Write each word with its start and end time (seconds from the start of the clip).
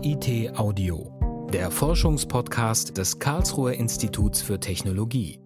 KIT 0.00 0.56
Audio, 0.56 1.48
der 1.52 1.72
Forschungspodcast 1.72 2.96
des 2.96 3.18
Karlsruher 3.18 3.72
Instituts 3.72 4.40
für 4.40 4.60
Technologie. 4.60 5.40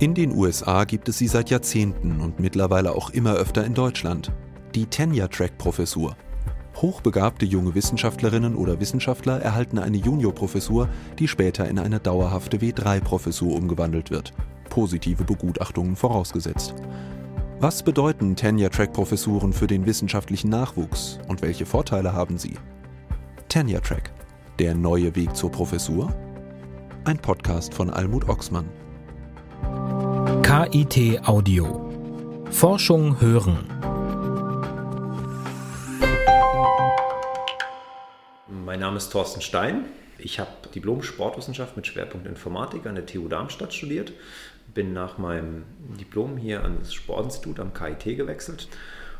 In 0.00 0.14
den 0.14 0.32
USA 0.32 0.82
gibt 0.82 1.08
es 1.08 1.18
sie 1.18 1.28
seit 1.28 1.50
Jahrzehnten 1.50 2.20
und 2.20 2.40
mittlerweile 2.40 2.92
auch 2.92 3.10
immer 3.10 3.34
öfter 3.34 3.64
in 3.64 3.74
Deutschland. 3.74 4.32
Die 4.74 4.86
Tenure-Track-Professur. 4.86 6.16
Hochbegabte 6.76 7.46
junge 7.46 7.74
Wissenschaftlerinnen 7.76 8.56
oder 8.56 8.80
Wissenschaftler 8.80 9.40
erhalten 9.40 9.78
eine 9.78 9.98
Juniorprofessur, 9.98 10.88
die 11.20 11.28
später 11.28 11.68
in 11.68 11.78
eine 11.78 12.00
dauerhafte 12.00 12.56
W3-Professur 12.56 13.54
umgewandelt 13.54 14.10
wird. 14.10 14.32
Positive 14.70 15.22
Begutachtungen 15.22 15.94
vorausgesetzt. 15.94 16.74
Was 17.60 17.82
bedeuten 17.82 18.36
Tenure-Track-Professuren 18.36 19.52
für 19.52 19.66
den 19.66 19.84
wissenschaftlichen 19.84 20.48
Nachwuchs 20.48 21.18
und 21.26 21.42
welche 21.42 21.66
Vorteile 21.66 22.12
haben 22.12 22.38
sie? 22.38 22.54
Tenure-Track. 23.48 24.12
Der 24.60 24.76
neue 24.76 25.16
Weg 25.16 25.34
zur 25.34 25.50
Professur? 25.50 26.14
Ein 27.04 27.18
Podcast 27.18 27.74
von 27.74 27.90
Almut 27.90 28.28
Oxmann. 28.28 28.68
KIT 30.44 31.26
Audio. 31.26 31.90
Forschung 32.52 33.20
hören. 33.20 33.66
Mein 38.46 38.78
Name 38.78 38.98
ist 38.98 39.10
Thorsten 39.10 39.40
Stein. 39.40 39.86
Ich 40.18 40.38
habe 40.38 40.50
Diplom 40.72 41.02
Sportwissenschaft 41.02 41.76
mit 41.76 41.88
Schwerpunkt 41.88 42.28
Informatik 42.28 42.86
an 42.86 42.94
der 42.94 43.06
TU 43.06 43.26
Darmstadt 43.26 43.74
studiert, 43.74 44.12
bin 44.74 44.92
nach 44.92 45.18
meinem 45.18 45.64
Diplom 45.98 46.36
hier 46.36 46.64
an 46.64 46.78
das 46.80 46.94
Sportinstitut 46.94 47.60
am 47.60 47.72
KIT 47.74 48.16
gewechselt, 48.16 48.68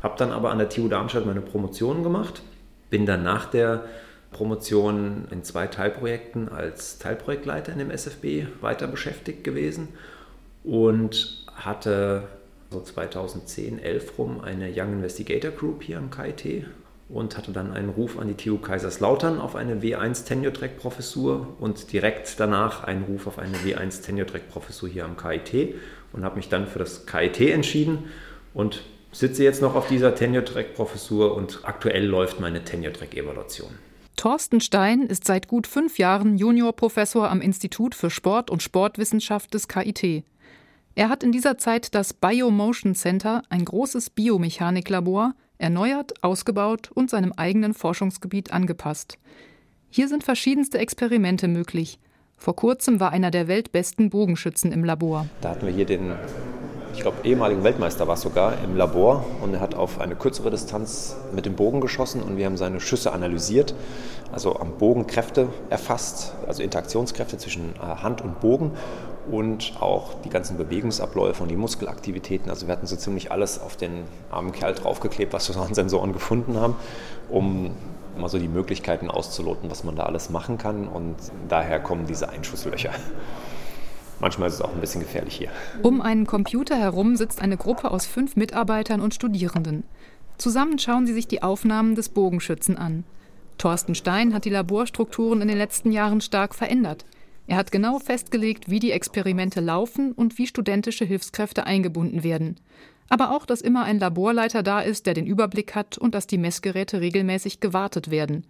habe 0.01 0.15
dann 0.17 0.31
aber 0.31 0.51
an 0.51 0.59
der 0.59 0.69
TU 0.69 0.87
Darmstadt 0.87 1.25
meine 1.25 1.41
Promotion 1.41 2.03
gemacht, 2.03 2.41
bin 2.89 3.05
dann 3.05 3.23
nach 3.23 3.45
der 3.45 3.85
Promotion 4.31 5.27
in 5.31 5.43
zwei 5.43 5.67
Teilprojekten 5.67 6.49
als 6.49 6.99
Teilprojektleiter 6.99 7.73
in 7.73 7.79
dem 7.79 7.91
SFB 7.91 8.45
weiter 8.61 8.87
beschäftigt 8.87 9.43
gewesen 9.43 9.89
und 10.63 11.45
hatte 11.55 12.23
so 12.69 12.81
2010, 12.81 13.79
11 13.79 14.17
rum 14.17 14.41
eine 14.41 14.71
Young 14.73 14.93
Investigator 14.93 15.51
Group 15.51 15.83
hier 15.83 15.97
am 15.97 16.11
KIT 16.11 16.65
und 17.09 17.37
hatte 17.37 17.51
dann 17.51 17.73
einen 17.73 17.89
Ruf 17.89 18.17
an 18.19 18.27
die 18.27 18.35
TU 18.35 18.57
Kaiserslautern 18.57 19.41
auf 19.41 19.55
eine 19.55 19.81
W1 19.81 20.27
Tenure 20.27 20.53
Track 20.53 20.77
Professur 20.77 21.47
und 21.59 21.91
direkt 21.91 22.39
danach 22.39 22.83
einen 22.83 23.03
Ruf 23.03 23.25
auf 23.27 23.39
eine 23.39 23.57
W1 23.57 24.05
Tenure 24.05 24.27
Track 24.27 24.49
Professur 24.49 24.87
hier 24.87 25.05
am 25.05 25.17
KIT 25.17 25.75
und 26.13 26.23
habe 26.23 26.37
mich 26.37 26.49
dann 26.49 26.67
für 26.67 26.79
das 26.79 27.05
KIT 27.05 27.41
entschieden 27.41 28.05
und 28.53 28.83
sitze 29.11 29.43
jetzt 29.43 29.61
noch 29.61 29.75
auf 29.75 29.87
dieser 29.87 30.13
Tenure 30.13 30.45
Track 30.45 30.75
Professur 30.75 31.35
und 31.35 31.61
aktuell 31.63 32.05
läuft 32.05 32.39
meine 32.39 32.63
Tenure 32.63 32.93
Track 32.93 33.15
Evaluation. 33.17 33.69
Thorsten 34.15 34.59
Stein 34.59 35.03
ist 35.03 35.25
seit 35.25 35.47
gut 35.47 35.65
fünf 35.65 35.97
Jahren 35.97 36.37
Juniorprofessor 36.37 37.29
am 37.29 37.41
Institut 37.41 37.95
für 37.95 38.09
Sport 38.09 38.49
und 38.49 38.61
Sportwissenschaft 38.61 39.53
des 39.53 39.67
KIT. 39.67 40.23
Er 40.95 41.09
hat 41.09 41.23
in 41.23 41.31
dieser 41.31 41.57
Zeit 41.57 41.95
das 41.95 42.13
Biomotion 42.13 42.93
Center, 42.93 43.43
ein 43.49 43.63
großes 43.63 44.09
Biomechaniklabor, 44.09 45.33
erneuert, 45.59 46.23
ausgebaut 46.23 46.89
und 46.91 47.09
seinem 47.09 47.33
eigenen 47.33 47.73
Forschungsgebiet 47.73 48.51
angepasst. 48.51 49.19
Hier 49.91 50.07
sind 50.07 50.23
verschiedenste 50.23 50.79
Experimente 50.79 51.47
möglich. 51.47 51.99
Vor 52.37 52.55
kurzem 52.55 52.99
war 52.99 53.11
einer 53.11 53.31
der 53.31 53.47
weltbesten 53.47 54.09
Bogenschützen 54.09 54.71
im 54.71 54.83
Labor. 54.83 55.27
Da 55.41 55.49
hatten 55.49 55.65
wir 55.65 55.73
hier 55.73 55.85
den, 55.85 56.13
ich 56.93 57.01
glaube, 57.01 57.17
ehemaligen 57.25 57.63
Weltmeister 57.65 58.07
war 58.07 58.13
es 58.13 58.21
sogar 58.21 58.63
im 58.63 58.77
Labor 58.77 59.25
und 59.41 59.53
er 59.53 59.59
hat 59.59 59.75
auf 59.75 59.99
eine 59.99 60.15
kürzere 60.15 60.49
Distanz 60.49 61.17
mit 61.35 61.45
dem 61.45 61.55
Bogen 61.55 61.81
geschossen 61.81 62.23
und 62.23 62.37
wir 62.37 62.45
haben 62.45 62.55
seine 62.55 62.79
Schüsse 62.79 63.11
analysiert, 63.11 63.75
also 64.31 64.55
am 64.55 64.77
Bogen 64.77 65.05
Kräfte 65.05 65.49
erfasst, 65.69 66.33
also 66.47 66.63
Interaktionskräfte 66.63 67.37
zwischen 67.37 67.73
äh, 67.75 67.79
Hand 67.79 68.21
und 68.21 68.39
Bogen 68.39 68.71
und 69.31 69.73
auch 69.79 70.15
die 70.23 70.29
ganzen 70.29 70.57
Bewegungsabläufe 70.57 71.43
und 71.43 71.49
die 71.49 71.55
Muskelaktivitäten. 71.55 72.49
Also 72.49 72.67
wir 72.67 72.73
hatten 72.73 72.87
so 72.87 72.95
ziemlich 72.95 73.31
alles 73.31 73.59
auf 73.61 73.77
den 73.77 74.03
armen 74.31 74.51
Kerl 74.51 74.73
draufgeklebt, 74.73 75.33
was 75.33 75.47
wir 75.49 75.53
so 75.53 75.61
an 75.61 75.73
Sensoren 75.73 76.13
gefunden 76.13 76.57
haben, 76.57 76.75
um 77.29 77.71
mal 78.17 78.29
so 78.29 78.37
die 78.37 78.47
Möglichkeiten 78.47 79.09
auszuloten, 79.09 79.69
was 79.69 79.83
man 79.83 79.95
da 79.95 80.03
alles 80.03 80.29
machen 80.29 80.57
kann. 80.57 80.87
Und 80.87 81.15
daher 81.47 81.79
kommen 81.79 82.05
diese 82.07 82.29
Einschusslöcher. 82.29 82.91
Manchmal 84.19 84.49
ist 84.49 84.55
es 84.55 84.61
auch 84.61 84.73
ein 84.73 84.81
bisschen 84.81 85.01
gefährlich 85.01 85.35
hier. 85.35 85.49
Um 85.81 86.01
einen 86.01 86.27
Computer 86.27 86.75
herum 86.75 87.15
sitzt 87.15 87.41
eine 87.41 87.55
Gruppe 87.55 87.89
aus 87.91 88.05
fünf 88.05 88.35
Mitarbeitern 88.35 88.99
und 88.99 89.13
Studierenden. 89.13 89.83
Zusammen 90.37 90.77
schauen 90.79 91.07
sie 91.07 91.13
sich 91.13 91.27
die 91.27 91.41
Aufnahmen 91.43 91.95
des 91.95 92.09
Bogenschützen 92.09 92.77
an. 92.77 93.05
Thorsten 93.57 93.95
Stein 93.95 94.33
hat 94.33 94.45
die 94.45 94.49
Laborstrukturen 94.49 95.41
in 95.41 95.47
den 95.47 95.57
letzten 95.57 95.91
Jahren 95.91 96.21
stark 96.21 96.55
verändert. 96.55 97.05
Er 97.49 97.57
hat 97.57 97.71
genau 97.71 97.97
festgelegt, 97.97 98.69
wie 98.69 98.77
die 98.77 98.91
Experimente 98.91 99.59
laufen 99.59 100.11
und 100.11 100.37
wie 100.37 100.45
studentische 100.45 101.03
Hilfskräfte 101.03 101.65
eingebunden 101.65 102.23
werden. 102.23 102.57
Aber 103.09 103.35
auch, 103.35 103.47
dass 103.47 103.61
immer 103.61 103.85
ein 103.85 103.97
Laborleiter 103.97 104.61
da 104.61 104.81
ist, 104.81 105.07
der 105.07 105.15
den 105.15 105.25
Überblick 105.25 105.73
hat 105.73 105.97
und 105.97 106.13
dass 106.13 106.27
die 106.27 106.37
Messgeräte 106.37 107.01
regelmäßig 107.01 107.59
gewartet 107.59 108.11
werden. 108.11 108.45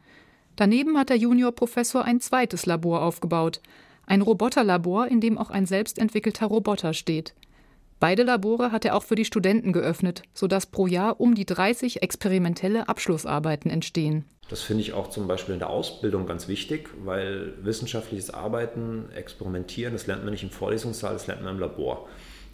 Daneben 0.58 0.98
hat 0.98 1.08
der 1.08 1.16
Juniorprofessor 1.16 2.04
ein 2.04 2.20
zweites 2.20 2.66
Labor 2.66 3.02
aufgebaut. 3.02 3.62
Ein 4.06 4.22
Roboterlabor, 4.22 5.08
in 5.08 5.22
dem 5.22 5.38
auch 5.38 5.50
ein 5.50 5.66
selbstentwickelter 5.66 6.48
Roboter 6.48 6.94
steht. 6.94 7.34
Beide 8.00 8.24
Labore 8.24 8.72
hat 8.72 8.86
er 8.86 8.96
auch 8.96 9.04
für 9.04 9.16
die 9.16 9.26
Studenten 9.26 9.74
geöffnet, 9.74 10.24
sodass 10.34 10.66
pro 10.66 10.88
Jahr 10.88 11.20
um 11.20 11.36
die 11.36 11.46
30 11.46 12.02
experimentelle 12.02 12.88
Abschlussarbeiten 12.88 13.70
entstehen. 13.70 14.24
Das 14.50 14.62
finde 14.62 14.82
ich 14.82 14.94
auch 14.94 15.10
zum 15.10 15.28
Beispiel 15.28 15.54
in 15.54 15.60
der 15.60 15.70
Ausbildung 15.70 16.26
ganz 16.26 16.48
wichtig, 16.48 16.90
weil 17.04 17.54
wissenschaftliches 17.62 18.34
Arbeiten, 18.34 19.10
Experimentieren, 19.14 19.94
das 19.94 20.08
lernt 20.08 20.24
man 20.24 20.32
nicht 20.32 20.44
im 20.44 20.50
Vorlesungssaal, 20.50 21.14
das 21.14 21.28
lernt 21.28 21.44
man 21.44 21.56
im 21.56 21.60
Labor. 21.60 22.08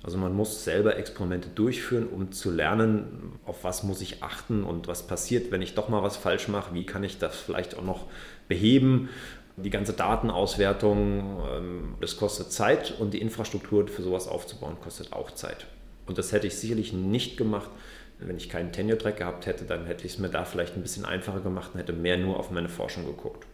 Also 0.03 0.17
man 0.17 0.34
muss 0.34 0.63
selber 0.63 0.97
Experimente 0.97 1.50
durchführen, 1.50 2.07
um 2.07 2.31
zu 2.31 2.51
lernen, 2.51 3.39
auf 3.45 3.63
was 3.63 3.84
muss 3.84 4.01
ich 4.01 4.23
achten 4.23 4.63
und 4.63 4.88
was 4.88 5.07
passiert, 5.07 5.51
wenn 5.51 5.61
ich 5.61 5.73
doch 5.73 5.89
mal 5.89 6.03
was 6.03 6.17
falsch 6.17 6.47
mache, 6.47 6.73
wie 6.73 6.85
kann 6.85 7.03
ich 7.03 7.17
das 7.17 7.35
vielleicht 7.35 7.78
auch 7.78 7.84
noch 7.84 8.05
beheben 8.47 9.09
die 9.57 9.69
ganze 9.69 9.93
Datenauswertung, 9.93 11.43
ähm, 11.51 11.95
das 12.01 12.17
kostet 12.17 12.51
Zeit 12.51 12.93
und 12.99 13.13
die 13.13 13.21
Infrastruktur 13.21 13.88
für 13.88 14.01
sowas 14.01 14.27
aufzubauen 14.27 14.77
kostet 14.81 15.13
auch 15.13 15.31
Zeit. 15.31 15.67
Und 16.05 16.17
das 16.17 16.31
hätte 16.31 16.47
ich 16.47 16.57
sicherlich 16.57 16.93
nicht 16.93 17.38
gemacht, 17.38 17.69
wenn 18.19 18.38
ich 18.38 18.49
keinen 18.49 18.71
Tenure-Track 18.71 19.17
gehabt 19.17 19.45
hätte, 19.45 19.66
dann 19.66 19.85
hätte 19.85 20.05
ich 20.05 20.13
es 20.13 20.19
mir 20.19 20.29
da 20.29 20.45
vielleicht 20.45 20.75
ein 20.75 20.81
bisschen 20.81 21.05
einfacher 21.05 21.41
gemacht 21.41 21.71
und 21.73 21.79
hätte 21.79 21.93
mehr 21.93 22.17
nur 22.17 22.39
auf 22.39 22.51
meine 22.51 22.69
Forschung 22.69 23.05
geguckt. 23.05 23.45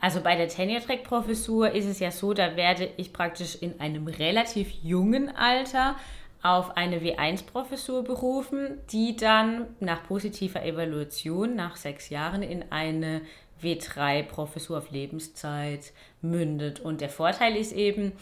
Also 0.00 0.20
bei 0.20 0.36
der 0.36 0.48
Tenure-Track-Professur 0.48 1.72
ist 1.72 1.86
es 1.86 1.98
ja 1.98 2.10
so, 2.10 2.32
da 2.32 2.56
werde 2.56 2.88
ich 2.96 3.12
praktisch 3.12 3.56
in 3.60 3.80
einem 3.80 4.06
relativ 4.06 4.70
jungen 4.82 5.34
Alter 5.34 5.96
auf 6.42 6.76
eine 6.76 7.00
W1-Professur 7.00 8.04
berufen, 8.04 8.78
die 8.92 9.16
dann 9.16 9.66
nach 9.80 10.04
positiver 10.04 10.64
Evaluation 10.64 11.56
nach 11.56 11.74
sechs 11.74 12.10
Jahren 12.10 12.42
in 12.42 12.70
eine 12.70 13.22
W3-Professur 13.62 14.78
auf 14.78 14.90
Lebenszeit 14.90 15.92
mündet. 16.22 16.80
Und 16.80 17.00
der 17.00 17.08
Vorteil 17.08 17.56
ist 17.56 17.72
eben, 17.72 18.12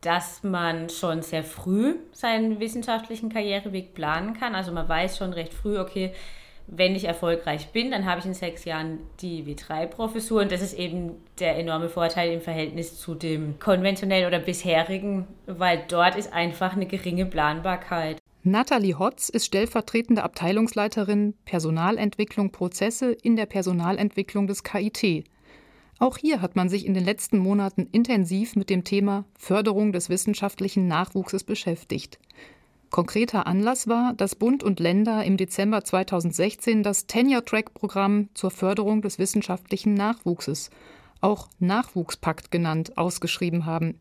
dass 0.00 0.42
man 0.42 0.88
schon 0.88 1.22
sehr 1.22 1.44
früh 1.44 1.96
seinen 2.12 2.60
wissenschaftlichen 2.60 3.28
Karriereweg 3.28 3.94
planen 3.94 4.34
kann. 4.34 4.54
Also 4.54 4.72
man 4.72 4.88
weiß 4.88 5.16
schon 5.16 5.32
recht 5.32 5.54
früh, 5.54 5.78
okay, 5.78 6.12
wenn 6.66 6.94
ich 6.94 7.04
erfolgreich 7.04 7.68
bin, 7.68 7.90
dann 7.90 8.06
habe 8.06 8.20
ich 8.20 8.26
in 8.26 8.34
sechs 8.34 8.64
Jahren 8.64 9.00
die 9.20 9.44
W3-Professur 9.44 10.42
und 10.42 10.52
das 10.52 10.62
ist 10.62 10.74
eben 10.74 11.16
der 11.38 11.58
enorme 11.58 11.88
Vorteil 11.88 12.32
im 12.32 12.40
Verhältnis 12.40 12.98
zu 12.98 13.14
dem 13.14 13.58
konventionellen 13.58 14.26
oder 14.26 14.38
bisherigen, 14.38 15.26
weil 15.46 15.82
dort 15.88 16.16
ist 16.16 16.32
einfach 16.32 16.74
eine 16.74 16.86
geringe 16.86 17.26
Planbarkeit. 17.26 18.21
Nathalie 18.44 18.98
Hotz 18.98 19.28
ist 19.28 19.46
stellvertretende 19.46 20.24
Abteilungsleiterin 20.24 21.34
Personalentwicklung 21.44 22.50
Prozesse 22.50 23.12
in 23.12 23.36
der 23.36 23.46
Personalentwicklung 23.46 24.48
des 24.48 24.64
KIT. 24.64 25.24
Auch 26.00 26.18
hier 26.18 26.42
hat 26.42 26.56
man 26.56 26.68
sich 26.68 26.84
in 26.84 26.94
den 26.94 27.04
letzten 27.04 27.38
Monaten 27.38 27.88
intensiv 27.92 28.56
mit 28.56 28.68
dem 28.68 28.82
Thema 28.82 29.24
Förderung 29.38 29.92
des 29.92 30.08
wissenschaftlichen 30.08 30.88
Nachwuchses 30.88 31.44
beschäftigt. 31.44 32.18
Konkreter 32.90 33.46
Anlass 33.46 33.86
war, 33.86 34.12
dass 34.14 34.34
Bund 34.34 34.64
und 34.64 34.80
Länder 34.80 35.22
im 35.22 35.36
Dezember 35.36 35.84
2016 35.84 36.82
das 36.82 37.06
Tenure-Track-Programm 37.06 38.28
zur 38.34 38.50
Förderung 38.50 39.02
des 39.02 39.20
wissenschaftlichen 39.20 39.94
Nachwuchses, 39.94 40.70
auch 41.20 41.48
Nachwuchspakt 41.60 42.50
genannt, 42.50 42.98
ausgeschrieben 42.98 43.66
haben. 43.66 43.94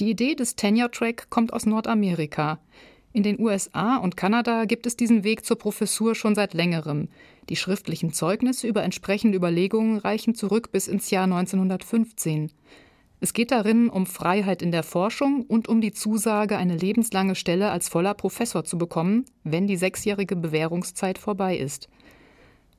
Die 0.00 0.10
Idee 0.10 0.34
des 0.34 0.56
Tenure-Track 0.56 1.30
kommt 1.30 1.52
aus 1.52 1.66
Nordamerika. 1.66 2.58
In 3.14 3.22
den 3.22 3.38
USA 3.38 3.98
und 3.98 4.16
Kanada 4.16 4.64
gibt 4.64 4.86
es 4.86 4.96
diesen 4.96 5.22
Weg 5.22 5.44
zur 5.44 5.56
Professur 5.56 6.16
schon 6.16 6.34
seit 6.34 6.52
längerem. 6.52 7.06
Die 7.48 7.54
schriftlichen 7.54 8.12
Zeugnisse 8.12 8.66
über 8.66 8.82
entsprechende 8.82 9.38
Überlegungen 9.38 9.98
reichen 9.98 10.34
zurück 10.34 10.72
bis 10.72 10.88
ins 10.88 11.10
Jahr 11.10 11.22
1915. 11.22 12.50
Es 13.20 13.32
geht 13.32 13.52
darin 13.52 13.88
um 13.88 14.06
Freiheit 14.06 14.62
in 14.62 14.72
der 14.72 14.82
Forschung 14.82 15.44
und 15.46 15.68
um 15.68 15.80
die 15.80 15.92
Zusage, 15.92 16.56
eine 16.56 16.76
lebenslange 16.76 17.36
Stelle 17.36 17.70
als 17.70 17.88
voller 17.88 18.14
Professor 18.14 18.64
zu 18.64 18.78
bekommen, 18.78 19.26
wenn 19.44 19.68
die 19.68 19.76
sechsjährige 19.76 20.34
Bewährungszeit 20.34 21.16
vorbei 21.16 21.56
ist. 21.56 21.88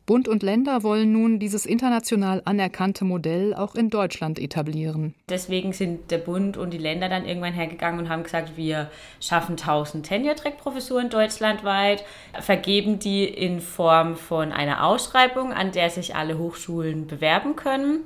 Bund 0.06 0.28
und 0.28 0.44
Länder 0.44 0.84
wollen 0.84 1.12
nun 1.12 1.40
dieses 1.40 1.66
international 1.66 2.44
anerkannte 2.46 3.06
Modell 3.06 3.56
auch 3.56 3.74
in 3.74 3.90
Deutschland 3.90 4.38
etablieren. 4.38 5.16
Deswegen 5.30 5.74
sind 5.74 6.12
der 6.12 6.20
Bund 6.20 6.58
und 6.58 6.72
die 6.72 6.78
Länder 6.78 7.10
dann 7.10 7.26
irgendwann 7.26 7.54
hergegangen 7.54 8.00
und 8.00 8.10
haben 8.10 8.22
gesagt, 8.22 8.56
wir 8.56 8.92
schaffen 9.20 9.54
1000 9.54 10.06
Tenure-Track-Professuren 10.06 11.10
deutschlandweit, 11.10 12.04
vergeben 12.40 13.00
die 13.00 13.26
in 13.26 13.62
Form 13.62 14.16
von 14.16 14.52
einer 14.52 14.86
Ausschreibung, 14.86 15.52
an 15.52 15.72
der 15.72 15.90
sich 15.90 16.16
alle 16.16 16.38
Hochschulen 16.38 17.08
bewerben 17.08 17.56
können. 17.56 18.02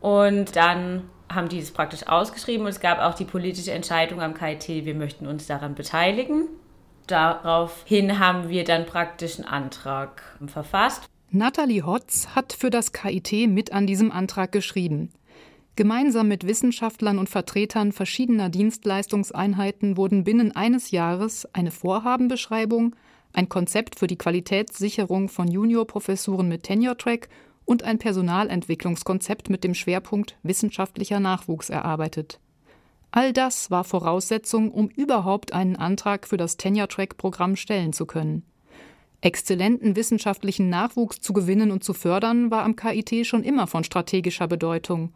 Und 0.00 0.54
dann 0.54 1.04
haben 1.32 1.48
die 1.48 1.60
es 1.60 1.70
praktisch 1.70 2.06
ausgeschrieben 2.06 2.66
und 2.66 2.72
es 2.72 2.80
gab 2.80 2.98
auch 2.98 3.14
die 3.14 3.24
politische 3.24 3.72
Entscheidung 3.72 4.20
am 4.20 4.34
KIT, 4.34 4.68
wir 4.84 4.94
möchten 4.94 5.26
uns 5.26 5.46
daran 5.46 5.74
beteiligen. 5.74 6.48
Daraufhin 7.06 8.18
haben 8.18 8.50
wir 8.50 8.64
dann 8.64 8.84
praktisch 8.84 9.38
einen 9.38 9.48
Antrag 9.48 10.22
verfasst. 10.46 11.08
Nathalie 11.34 11.86
Hotz 11.86 12.28
hat 12.34 12.52
für 12.52 12.68
das 12.68 12.92
KIT 12.92 13.48
mit 13.48 13.72
an 13.72 13.86
diesem 13.86 14.12
Antrag 14.12 14.52
geschrieben. 14.52 15.08
Gemeinsam 15.76 16.28
mit 16.28 16.46
Wissenschaftlern 16.46 17.18
und 17.18 17.30
Vertretern 17.30 17.92
verschiedener 17.92 18.50
Dienstleistungseinheiten 18.50 19.96
wurden 19.96 20.24
binnen 20.24 20.54
eines 20.54 20.90
Jahres 20.90 21.48
eine 21.54 21.70
Vorhabenbeschreibung, 21.70 22.94
ein 23.32 23.48
Konzept 23.48 23.98
für 23.98 24.06
die 24.06 24.18
Qualitätssicherung 24.18 25.30
von 25.30 25.48
Juniorprofessuren 25.48 26.48
mit 26.48 26.64
Tenure-Track 26.64 27.30
und 27.64 27.82
ein 27.82 27.96
Personalentwicklungskonzept 27.96 29.48
mit 29.48 29.64
dem 29.64 29.72
Schwerpunkt 29.72 30.36
wissenschaftlicher 30.42 31.18
Nachwuchs 31.18 31.70
erarbeitet. 31.70 32.40
All 33.10 33.32
das 33.32 33.70
war 33.70 33.84
Voraussetzung, 33.84 34.70
um 34.70 34.88
überhaupt 34.88 35.54
einen 35.54 35.76
Antrag 35.76 36.28
für 36.28 36.36
das 36.36 36.58
Tenure-Track-Programm 36.58 37.56
stellen 37.56 37.94
zu 37.94 38.04
können. 38.04 38.44
Exzellenten 39.22 39.94
wissenschaftlichen 39.94 40.68
Nachwuchs 40.68 41.20
zu 41.20 41.32
gewinnen 41.32 41.70
und 41.70 41.84
zu 41.84 41.94
fördern, 41.94 42.50
war 42.50 42.64
am 42.64 42.74
KIT 42.74 43.24
schon 43.24 43.44
immer 43.44 43.68
von 43.68 43.84
strategischer 43.84 44.48
Bedeutung. 44.48 45.12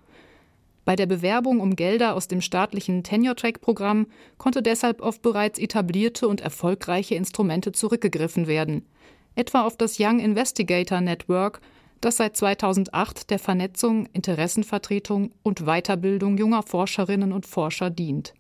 Bei 0.85 0.95
der 0.95 1.07
Bewerbung 1.07 1.59
um 1.59 1.75
Gelder 1.75 2.15
aus 2.15 2.29
dem 2.29 2.41
staatlichen 2.41 3.03
Tenure-Track-Programm 3.03 4.07
konnte 4.39 4.63
deshalb 4.63 5.03
auf 5.03 5.21
bereits 5.21 5.59
etablierte 5.59 6.29
und 6.29 6.41
erfolgreiche 6.41 7.17
Instrumente 7.17 7.73
zurückgegriffen 7.73 8.47
werden, 8.47 8.87
etwa 9.35 9.63
auf 9.63 9.77
das 9.77 9.97
Young 9.99 10.21
Investigator 10.21 11.01
Network, 11.01 11.61
das 12.01 12.19
seit 12.19 12.37
2008 12.37 13.31
der 13.31 13.41
Vernetzung, 13.41 14.07
Interessenvertretung 14.13 15.33
und 15.43 15.67
Weiterbildung 15.67 16.39
junger 16.39 16.63
Forscherinnen 16.63 17.33
und 17.33 17.45
Forscher 17.45 17.91
dient. 17.91 18.35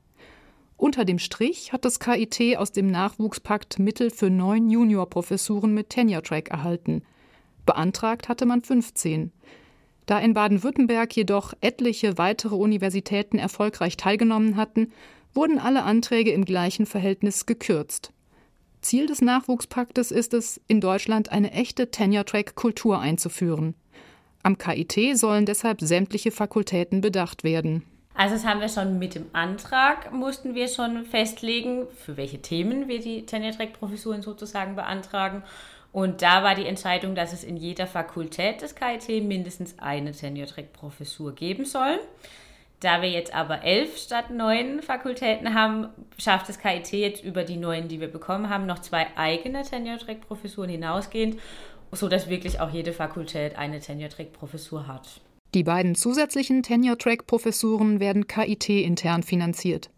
Unter 0.76 1.04
dem 1.06 1.18
Strich 1.18 1.72
hat 1.72 1.84
das 1.84 2.00
KIT 2.00 2.58
aus 2.58 2.70
dem 2.70 2.88
Nachwuchspakt 2.88 3.78
Mittel 3.78 4.10
für 4.10 4.28
neun 4.28 4.68
Juniorprofessuren 4.68 5.72
mit 5.72 5.90
Tenure-Track 5.90 6.50
erhalten. 6.50 7.02
Beantragt 7.64 8.28
hatte 8.28 8.44
man 8.44 8.62
15. 8.62 9.32
Da 10.04 10.18
in 10.18 10.34
Baden-Württemberg 10.34 11.16
jedoch 11.16 11.54
etliche 11.60 12.18
weitere 12.18 12.54
Universitäten 12.54 13.38
erfolgreich 13.38 13.96
teilgenommen 13.96 14.56
hatten, 14.56 14.92
wurden 15.34 15.58
alle 15.58 15.82
Anträge 15.82 16.30
im 16.30 16.44
gleichen 16.44 16.86
Verhältnis 16.86 17.46
gekürzt. 17.46 18.12
Ziel 18.82 19.06
des 19.06 19.20
Nachwuchspaktes 19.20 20.12
ist 20.12 20.32
es, 20.32 20.60
in 20.68 20.80
Deutschland 20.80 21.32
eine 21.32 21.52
echte 21.52 21.90
Tenure-Track-Kultur 21.90 23.00
einzuführen. 23.00 23.74
Am 24.42 24.58
KIT 24.58 25.16
sollen 25.16 25.46
deshalb 25.46 25.80
sämtliche 25.80 26.30
Fakultäten 26.30 27.00
bedacht 27.00 27.42
werden. 27.42 27.82
Also 28.16 28.34
das 28.34 28.46
haben 28.46 28.62
wir 28.62 28.70
schon 28.70 28.98
mit 28.98 29.14
dem 29.14 29.26
Antrag, 29.34 30.10
mussten 30.10 30.54
wir 30.54 30.68
schon 30.68 31.04
festlegen, 31.04 31.86
für 31.94 32.16
welche 32.16 32.40
Themen 32.40 32.88
wir 32.88 32.98
die 32.98 33.26
Tenure-Track-Professuren 33.26 34.22
sozusagen 34.22 34.74
beantragen. 34.74 35.42
Und 35.92 36.22
da 36.22 36.42
war 36.42 36.54
die 36.54 36.66
Entscheidung, 36.66 37.14
dass 37.14 37.34
es 37.34 37.44
in 37.44 37.58
jeder 37.58 37.86
Fakultät 37.86 38.62
des 38.62 38.74
KIT 38.74 39.22
mindestens 39.22 39.78
eine 39.78 40.12
Tenure-Track-Professur 40.12 41.34
geben 41.34 41.66
soll. 41.66 41.98
Da 42.80 43.02
wir 43.02 43.10
jetzt 43.10 43.34
aber 43.34 43.64
elf 43.64 43.98
statt 43.98 44.30
neun 44.30 44.82
Fakultäten 44.82 45.52
haben, 45.52 45.88
schafft 46.18 46.48
das 46.48 46.58
KIT 46.58 46.92
jetzt 46.92 47.22
über 47.22 47.44
die 47.44 47.56
neun, 47.56 47.88
die 47.88 48.00
wir 48.00 48.08
bekommen 48.08 48.48
haben, 48.48 48.64
noch 48.64 48.78
zwei 48.78 49.06
eigene 49.16 49.62
Tenure-Track-Professuren 49.62 50.70
hinausgehend, 50.70 51.38
sodass 51.92 52.30
wirklich 52.30 52.60
auch 52.60 52.70
jede 52.70 52.92
Fakultät 52.94 53.58
eine 53.58 53.80
Tenure-Track-Professur 53.80 54.86
hat. 54.86 55.20
Die 55.56 55.64
beiden 55.64 55.94
zusätzlichen 55.94 56.62
Tenure-Track-Professuren 56.62 57.98
werden 57.98 58.26
KIT 58.26 58.68
intern 58.68 59.22
finanziert. 59.22 59.88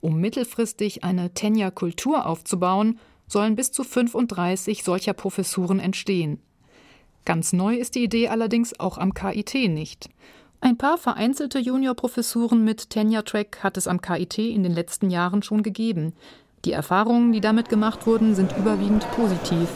Um 0.00 0.20
mittelfristig 0.20 1.02
eine 1.02 1.34
Tenure-Kultur 1.34 2.26
aufzubauen, 2.26 3.00
sollen 3.26 3.56
bis 3.56 3.72
zu 3.72 3.82
35 3.82 4.84
solcher 4.84 5.12
Professuren 5.12 5.80
entstehen. 5.80 6.38
Ganz 7.24 7.52
neu 7.52 7.74
ist 7.74 7.96
die 7.96 8.04
Idee 8.04 8.28
allerdings 8.28 8.78
auch 8.78 8.98
am 8.98 9.12
KIT 9.12 9.68
nicht. 9.68 10.10
Ein 10.60 10.78
paar 10.78 10.96
vereinzelte 10.96 11.58
Juniorprofessuren 11.58 12.62
mit 12.62 12.90
Tenure-Track 12.90 13.64
hat 13.64 13.76
es 13.76 13.88
am 13.88 14.00
KIT 14.00 14.38
in 14.38 14.62
den 14.62 14.72
letzten 14.72 15.10
Jahren 15.10 15.42
schon 15.42 15.64
gegeben. 15.64 16.12
Die 16.64 16.70
Erfahrungen, 16.70 17.32
die 17.32 17.40
damit 17.40 17.68
gemacht 17.68 18.06
wurden, 18.06 18.36
sind 18.36 18.56
überwiegend 18.56 19.10
positiv. 19.16 19.70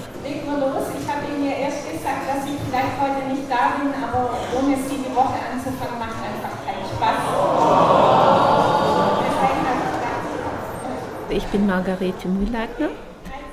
Ich 11.36 11.46
bin 11.46 11.66
Margarete 11.66 12.28
Mühlleitner. 12.28 12.90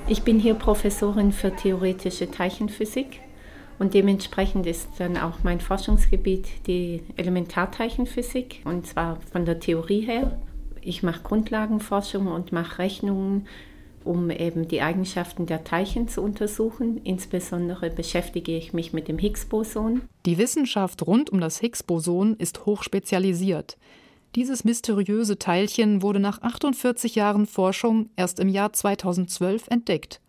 Ich 0.07 0.22
bin 0.22 0.38
hier 0.38 0.54
Professorin 0.54 1.31
für 1.31 1.56
theoretische 1.56 2.30
Teilchenphysik 2.30 3.22
und 3.80 3.95
dementsprechend 3.95 4.68
ist 4.68 4.88
dann 5.00 5.18
auch 5.18 5.39
mein 5.42 5.60
Forschungsgebiet 5.60 6.68
die 6.68 7.01
Elementarteilchenphysik 7.18 8.62
und 8.66 8.86
zwar 8.86 9.19
von 9.31 9.45
der 9.45 9.60
Theorie 9.60 10.01
her. 10.01 10.39
Ich 10.81 11.01
mache 11.01 11.24
Grundlagenforschung 11.24 12.28
und 12.28 12.51
mache 12.51 12.78
Rechnungen, 12.78 13.48
um 14.04 14.30
eben 14.30 14.68
die 14.68 14.84
Eigenschaften 14.84 15.48
der 15.48 15.63
Teilchen 15.63 16.07
zu 16.07 16.22
untersuchen. 16.22 17.01
Insbesondere 17.04 17.89
beschäftige 17.89 18.56
ich 18.56 18.74
mich 18.74 18.94
mit 18.94 19.07
dem 19.07 19.18
Higgs-Boson. 19.18 20.01
Die 20.27 20.38
Wissenschaft 20.38 21.07
rund 21.07 21.31
um 21.31 21.42
das 21.42 21.60
Higgs-Boson 21.62 22.36
ist 22.38 22.68
hochspezialisiert. 22.68 23.75
Dieses 24.36 24.63
mysteriöse 24.63 25.38
Teilchen 25.39 26.01
wurde 26.01 26.22
nach 26.22 26.42
48 26.42 27.16
Jahren 27.16 27.45
Forschung 27.45 28.10
erst 28.16 28.39
im 28.39 28.48
Jahr 28.48 28.72
2012 28.72 29.68
entdeckt. 29.68 30.22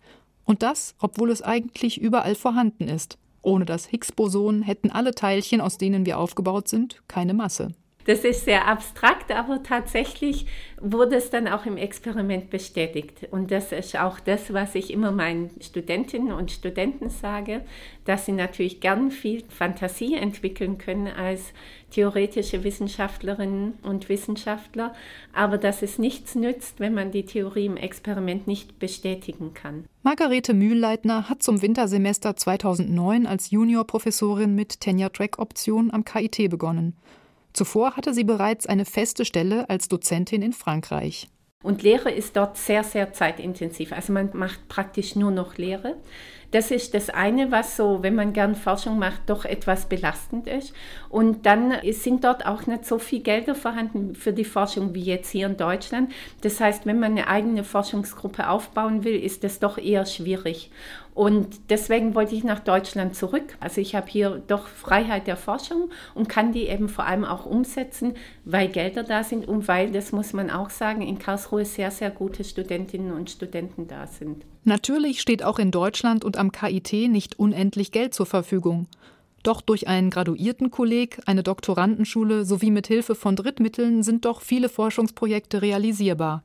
Und 0.44 0.64
das, 0.64 0.96
obwohl 0.98 1.30
es 1.30 1.40
eigentlich 1.40 2.00
überall 2.00 2.34
vorhanden 2.34 2.88
ist. 2.88 3.16
Ohne 3.42 3.64
das 3.64 3.86
Higgs-Boson 3.86 4.62
hätten 4.62 4.90
alle 4.90 5.14
Teilchen, 5.14 5.60
aus 5.60 5.78
denen 5.78 6.04
wir 6.04 6.18
aufgebaut 6.18 6.66
sind, 6.66 7.00
keine 7.06 7.32
Masse. 7.32 7.74
Das 8.04 8.24
ist 8.24 8.44
sehr 8.44 8.66
abstrakt, 8.66 9.30
aber 9.30 9.62
tatsächlich 9.62 10.46
wurde 10.80 11.16
es 11.16 11.30
dann 11.30 11.46
auch 11.46 11.66
im 11.66 11.76
Experiment 11.76 12.50
bestätigt. 12.50 13.28
Und 13.30 13.52
das 13.52 13.70
ist 13.70 13.96
auch 13.96 14.18
das, 14.18 14.52
was 14.52 14.74
ich 14.74 14.92
immer 14.92 15.12
meinen 15.12 15.50
Studentinnen 15.60 16.32
und 16.32 16.50
Studenten 16.50 17.10
sage, 17.10 17.64
dass 18.04 18.26
sie 18.26 18.32
natürlich 18.32 18.80
gern 18.80 19.12
viel 19.12 19.44
Fantasie 19.48 20.14
entwickeln 20.14 20.78
können 20.78 21.06
als 21.06 21.52
theoretische 21.92 22.64
Wissenschaftlerinnen 22.64 23.74
und 23.82 24.08
Wissenschaftler, 24.08 24.94
aber 25.32 25.58
dass 25.58 25.82
es 25.82 25.98
nichts 25.98 26.34
nützt, 26.34 26.80
wenn 26.80 26.94
man 26.94 27.12
die 27.12 27.24
Theorie 27.24 27.66
im 27.66 27.76
Experiment 27.76 28.46
nicht 28.46 28.78
bestätigen 28.78 29.54
kann. 29.54 29.84
Margarete 30.02 30.54
Mühlleitner 30.54 31.28
hat 31.28 31.42
zum 31.42 31.62
Wintersemester 31.62 32.34
2009 32.34 33.26
als 33.26 33.50
Juniorprofessorin 33.50 34.54
mit 34.54 34.80
Tenure-Track-Option 34.80 35.92
am 35.92 36.04
KIT 36.04 36.50
begonnen. 36.50 36.96
Zuvor 37.52 37.96
hatte 37.96 38.14
sie 38.14 38.24
bereits 38.24 38.66
eine 38.66 38.84
feste 38.84 39.24
Stelle 39.24 39.68
als 39.68 39.88
Dozentin 39.88 40.42
in 40.42 40.52
Frankreich. 40.52 41.28
Und 41.62 41.82
Lehre 41.82 42.10
ist 42.10 42.36
dort 42.36 42.56
sehr, 42.56 42.82
sehr 42.82 43.12
zeitintensiv. 43.12 43.92
Also 43.92 44.12
man 44.12 44.30
macht 44.32 44.68
praktisch 44.68 45.14
nur 45.14 45.30
noch 45.30 45.56
Lehre. 45.58 45.96
Das 46.52 46.70
ist 46.70 46.92
das 46.92 47.08
eine, 47.08 47.50
was 47.50 47.78
so, 47.78 48.02
wenn 48.02 48.14
man 48.14 48.34
gern 48.34 48.54
Forschung 48.54 48.98
macht, 48.98 49.22
doch 49.26 49.46
etwas 49.46 49.86
belastend 49.86 50.46
ist. 50.46 50.74
Und 51.08 51.46
dann 51.46 51.72
sind 51.92 52.24
dort 52.24 52.44
auch 52.46 52.66
nicht 52.66 52.84
so 52.84 52.98
viel 52.98 53.20
Gelder 53.20 53.54
vorhanden 53.54 54.14
für 54.14 54.34
die 54.34 54.44
Forschung 54.44 54.94
wie 54.94 55.02
jetzt 55.02 55.30
hier 55.30 55.46
in 55.46 55.56
Deutschland. 55.56 56.12
Das 56.42 56.60
heißt, 56.60 56.84
wenn 56.84 57.00
man 57.00 57.12
eine 57.12 57.26
eigene 57.26 57.64
Forschungsgruppe 57.64 58.50
aufbauen 58.50 59.02
will, 59.02 59.18
ist 59.18 59.44
das 59.44 59.60
doch 59.60 59.78
eher 59.78 60.04
schwierig. 60.04 60.70
Und 61.14 61.70
deswegen 61.70 62.14
wollte 62.14 62.34
ich 62.34 62.44
nach 62.44 62.60
Deutschland 62.60 63.16
zurück. 63.16 63.56
Also 63.58 63.80
ich 63.80 63.94
habe 63.94 64.08
hier 64.08 64.42
doch 64.46 64.66
Freiheit 64.66 65.26
der 65.26 65.38
Forschung 65.38 65.88
und 66.14 66.28
kann 66.28 66.52
die 66.52 66.68
eben 66.68 66.90
vor 66.90 67.06
allem 67.06 67.24
auch 67.24 67.46
umsetzen, 67.46 68.14
weil 68.44 68.68
Gelder 68.68 69.04
da 69.04 69.24
sind 69.24 69.48
und 69.48 69.68
weil, 69.68 69.90
das 69.90 70.12
muss 70.12 70.34
man 70.34 70.50
auch 70.50 70.68
sagen, 70.68 71.00
in 71.00 71.18
Karlsruhe 71.18 71.64
sehr, 71.64 71.90
sehr 71.90 72.10
gute 72.10 72.44
Studentinnen 72.44 73.12
und 73.12 73.30
Studenten 73.30 73.88
da 73.88 74.06
sind. 74.06 74.44
Natürlich 74.64 75.20
steht 75.20 75.42
auch 75.42 75.58
in 75.58 75.70
Deutschland 75.70 76.24
und 76.24 76.36
am 76.36 76.52
KIT 76.52 76.92
nicht 77.10 77.38
unendlich 77.38 77.90
Geld 77.90 78.14
zur 78.14 78.26
Verfügung. 78.26 78.86
Doch 79.42 79.60
durch 79.60 79.88
einen 79.88 80.10
Graduiertenkolleg, 80.10 81.20
eine 81.26 81.42
Doktorandenschule 81.42 82.44
sowie 82.44 82.70
mit 82.70 82.86
Hilfe 82.86 83.16
von 83.16 83.34
Drittmitteln 83.34 84.04
sind 84.04 84.24
doch 84.24 84.40
viele 84.40 84.68
Forschungsprojekte 84.68 85.62
realisierbar. 85.62 86.44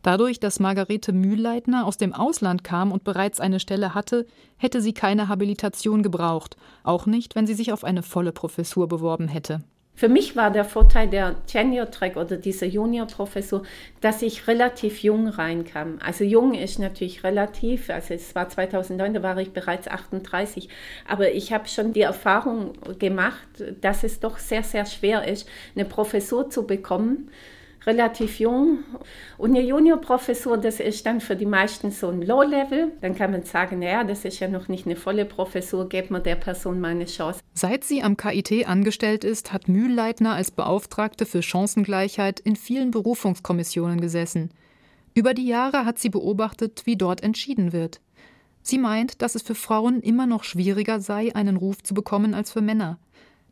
Dadurch, 0.00 0.40
dass 0.40 0.60
Margarete 0.60 1.12
Mühlleitner 1.12 1.84
aus 1.84 1.98
dem 1.98 2.14
Ausland 2.14 2.64
kam 2.64 2.92
und 2.92 3.04
bereits 3.04 3.40
eine 3.40 3.60
Stelle 3.60 3.92
hatte, 3.92 4.24
hätte 4.56 4.80
sie 4.80 4.94
keine 4.94 5.28
Habilitation 5.28 6.02
gebraucht, 6.02 6.56
auch 6.84 7.06
nicht, 7.06 7.34
wenn 7.34 7.46
sie 7.46 7.54
sich 7.54 7.72
auf 7.72 7.84
eine 7.84 8.02
volle 8.02 8.32
Professur 8.32 8.88
beworben 8.88 9.28
hätte. 9.28 9.62
Für 9.98 10.10
mich 10.10 10.36
war 10.36 10.50
der 10.50 10.66
Vorteil 10.66 11.08
der 11.08 11.34
Tenure-Track 11.46 12.16
oder 12.18 12.36
dieser 12.36 12.66
Junior-Professur, 12.66 13.62
dass 14.02 14.20
ich 14.20 14.46
relativ 14.46 15.02
jung 15.02 15.26
reinkam. 15.26 15.98
Also 16.04 16.22
jung 16.22 16.52
ist 16.52 16.78
natürlich 16.78 17.24
relativ, 17.24 17.88
also 17.88 18.12
es 18.12 18.34
war 18.34 18.46
2009, 18.46 19.14
da 19.14 19.22
war 19.22 19.38
ich 19.38 19.52
bereits 19.52 19.88
38, 19.88 20.68
aber 21.08 21.32
ich 21.32 21.50
habe 21.50 21.66
schon 21.66 21.94
die 21.94 22.02
Erfahrung 22.02 22.74
gemacht, 22.98 23.48
dass 23.80 24.04
es 24.04 24.20
doch 24.20 24.36
sehr, 24.36 24.62
sehr 24.62 24.84
schwer 24.84 25.26
ist, 25.26 25.48
eine 25.74 25.86
Professur 25.86 26.50
zu 26.50 26.66
bekommen 26.66 27.30
relativ 27.86 28.40
jung. 28.40 28.80
Und 29.38 29.50
eine 29.50 29.60
Juniorprofessur, 29.60 30.58
das 30.58 30.80
ist 30.80 31.06
dann 31.06 31.20
für 31.20 31.36
die 31.36 31.46
meisten 31.46 31.90
so 31.90 32.08
ein 32.08 32.22
Low-Level. 32.22 32.92
Dann 33.00 33.14
kann 33.14 33.30
man 33.30 33.44
sagen, 33.44 33.78
naja, 33.78 34.04
das 34.04 34.24
ist 34.24 34.40
ja 34.40 34.48
noch 34.48 34.68
nicht 34.68 34.86
eine 34.86 34.96
volle 34.96 35.24
Professur, 35.24 35.88
gebt 35.88 36.10
man 36.10 36.22
der 36.22 36.36
Person 36.36 36.80
mal 36.80 36.90
eine 36.90 37.06
Chance. 37.06 37.40
Seit 37.54 37.84
sie 37.84 38.02
am 38.02 38.16
KIT 38.16 38.66
angestellt 38.66 39.24
ist, 39.24 39.52
hat 39.52 39.68
Mühlleitner 39.68 40.34
als 40.34 40.50
Beauftragte 40.50 41.26
für 41.26 41.42
Chancengleichheit 41.42 42.40
in 42.40 42.56
vielen 42.56 42.90
Berufungskommissionen 42.90 44.00
gesessen. 44.00 44.50
Über 45.14 45.32
die 45.32 45.46
Jahre 45.46 45.84
hat 45.84 45.98
sie 45.98 46.10
beobachtet, 46.10 46.82
wie 46.84 46.96
dort 46.96 47.22
entschieden 47.22 47.72
wird. 47.72 48.00
Sie 48.62 48.78
meint, 48.78 49.22
dass 49.22 49.36
es 49.36 49.42
für 49.42 49.54
Frauen 49.54 50.00
immer 50.00 50.26
noch 50.26 50.42
schwieriger 50.42 51.00
sei, 51.00 51.34
einen 51.34 51.56
Ruf 51.56 51.82
zu 51.84 51.94
bekommen 51.94 52.34
als 52.34 52.50
für 52.50 52.60
Männer. 52.60 52.98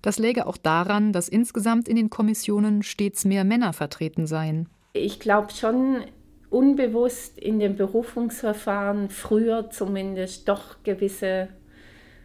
Das 0.05 0.19
läge 0.19 0.47
auch 0.47 0.59
daran, 0.59 1.15
dass 1.15 1.31
insgesamt 1.31 1.89
in 1.89 1.97
den 1.97 2.11
Kommissionen 2.11 2.83
stets 2.83 3.25
mehr 3.25 3.43
Männer 3.43 3.73
vertreten 3.73 4.27
seien. 4.27 4.69
Ich 4.93 5.19
glaube 5.19 5.51
schon, 5.51 6.03
unbewusst 6.51 7.39
in 7.39 7.59
den 7.59 7.75
Berufungsverfahren 7.77 9.09
früher 9.09 9.71
zumindest 9.71 10.47
doch 10.47 10.83
gewisse, 10.83 11.49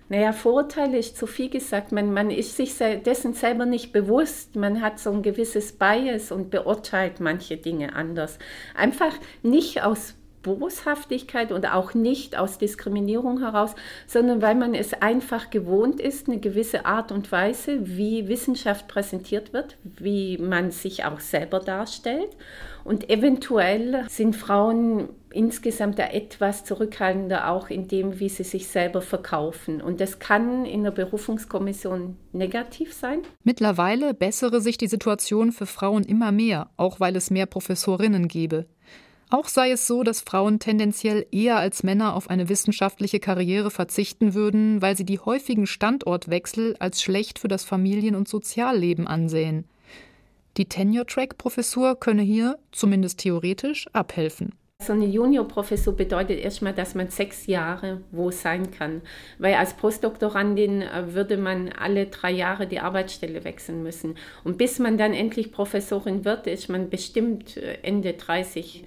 naja, 0.10 0.34
Vorurteile 0.34 0.98
ist 0.98 1.16
zu 1.16 1.26
viel 1.26 1.50
gesagt. 1.50 1.94
Man, 1.94 2.12
man 2.12 2.32
ist 2.32 2.58
sich 2.58 2.76
dessen 2.78 3.34
selber 3.34 3.66
nicht 3.66 3.94
bewusst. 3.94 4.58
Man 4.58 4.82
hat 4.82 5.00
so 5.00 5.14
ein 5.14 5.24
gewisses 5.24 5.72
Bias 5.72 6.34
und 6.34 6.50
beurteilt 6.50 7.22
manche 7.22 7.56
Dinge 7.56 7.96
anders. 7.96 8.40
Einfach 8.76 9.14
nicht 9.42 9.84
aus 9.84 10.16
Boshaftigkeit 10.42 11.52
und 11.52 11.72
auch 11.72 11.94
nicht 11.94 12.38
aus 12.38 12.58
Diskriminierung 12.58 13.40
heraus, 13.40 13.76
sondern 14.08 14.42
weil 14.42 14.56
man 14.56 14.74
es 14.74 14.94
einfach 14.94 15.50
gewohnt 15.50 16.00
ist, 16.00 16.28
eine 16.28 16.40
gewisse 16.40 16.86
Art 16.86 17.12
und 17.12 17.32
Weise, 17.32 17.80
wie 17.82 18.28
Wissenschaft 18.28 18.88
präsentiert 18.88 19.54
wird, 19.54 19.78
wie 19.84 20.38
man 20.38 20.72
sich 20.72 21.06
auch 21.06 21.20
selber 21.20 21.60
darstellt. 21.60 22.30
Und 22.84 23.10
eventuell 23.10 24.06
sind 24.08 24.36
Frauen 24.36 25.10
insgesamt 25.32 26.00
da 26.00 26.08
etwas 26.08 26.64
zurückhaltender 26.64 27.50
auch 27.50 27.70
in 27.70 27.88
dem, 27.88 28.20
wie 28.20 28.30
sie 28.30 28.44
sich 28.44 28.68
selber 28.68 29.02
verkaufen. 29.02 29.82
Und 29.82 30.02
das 30.02 30.20
kann 30.20 30.66
in 30.66 30.84
der 30.84 30.92
Berufungskommission 30.92 32.16
negativ 32.32 32.94
sein. 32.94 33.22
Mittlerweile 33.44 34.14
bessere 34.14 34.62
sich 34.62 34.78
die 34.78 34.88
Situation 34.88 35.52
für 35.52 35.66
Frauen 35.66 36.04
immer 36.04 36.32
mehr, 36.32 36.70
auch 36.78 37.00
weil 37.00 37.16
es 37.16 37.30
mehr 37.30 37.46
Professorinnen 37.46 38.28
gebe. 38.28 38.66
Auch 39.32 39.48
sei 39.48 39.70
es 39.72 39.86
so, 39.86 40.02
dass 40.02 40.22
Frauen 40.22 40.58
tendenziell 40.58 41.28
eher 41.32 41.58
als 41.58 41.84
Männer 41.84 42.16
auf 42.16 42.32
eine 42.32 42.50
wissenschaftliche 42.50 43.20
Karriere 43.20 43.70
verzichten 43.70 44.34
würden, 44.34 44.82
weil 44.82 44.98
sie 44.98 45.06
die 45.06 45.20
häufigen 45.20 45.68
Standortwechsel 45.68 46.76
als 46.80 47.02
schlecht 47.04 47.38
für 47.38 47.48
das 47.48 47.64
Familien- 47.64 48.16
und 48.16 48.28
Sozialleben 48.28 49.06
ansehen. 49.06 49.66
Die 50.58 50.66
Tenure-Track-Professur 50.66 52.00
könne 52.00 52.24
hier, 52.24 52.58
zumindest 52.72 53.20
theoretisch, 53.20 53.88
abhelfen. 53.94 54.54
So 54.82 54.94
eine 54.94 55.08
Juniorprofessur 55.08 55.94
bedeutet 55.94 56.40
erstmal, 56.40 56.74
dass 56.74 56.96
man 56.96 57.10
sechs 57.10 57.48
Jahre 57.48 58.00
wo 58.12 58.32
sein 58.32 58.72
kann. 58.72 59.02
Weil 59.38 59.56
als 59.56 59.74
Postdoktorandin 59.74 60.82
äh, 60.82 61.14
würde 61.14 61.36
man 61.36 61.70
alle 61.74 62.06
drei 62.06 62.32
Jahre 62.32 62.66
die 62.66 62.80
Arbeitsstelle 62.80 63.44
wechseln 63.44 63.84
müssen. 63.84 64.16
Und 64.46 64.58
bis 64.58 64.80
man 64.80 64.98
dann 64.98 65.14
endlich 65.14 65.52
Professorin 65.52 66.24
wird, 66.24 66.48
ist 66.48 66.70
man 66.70 66.90
bestimmt 66.90 67.58
äh, 67.58 67.80
Ende 67.84 68.14
30 68.14 68.86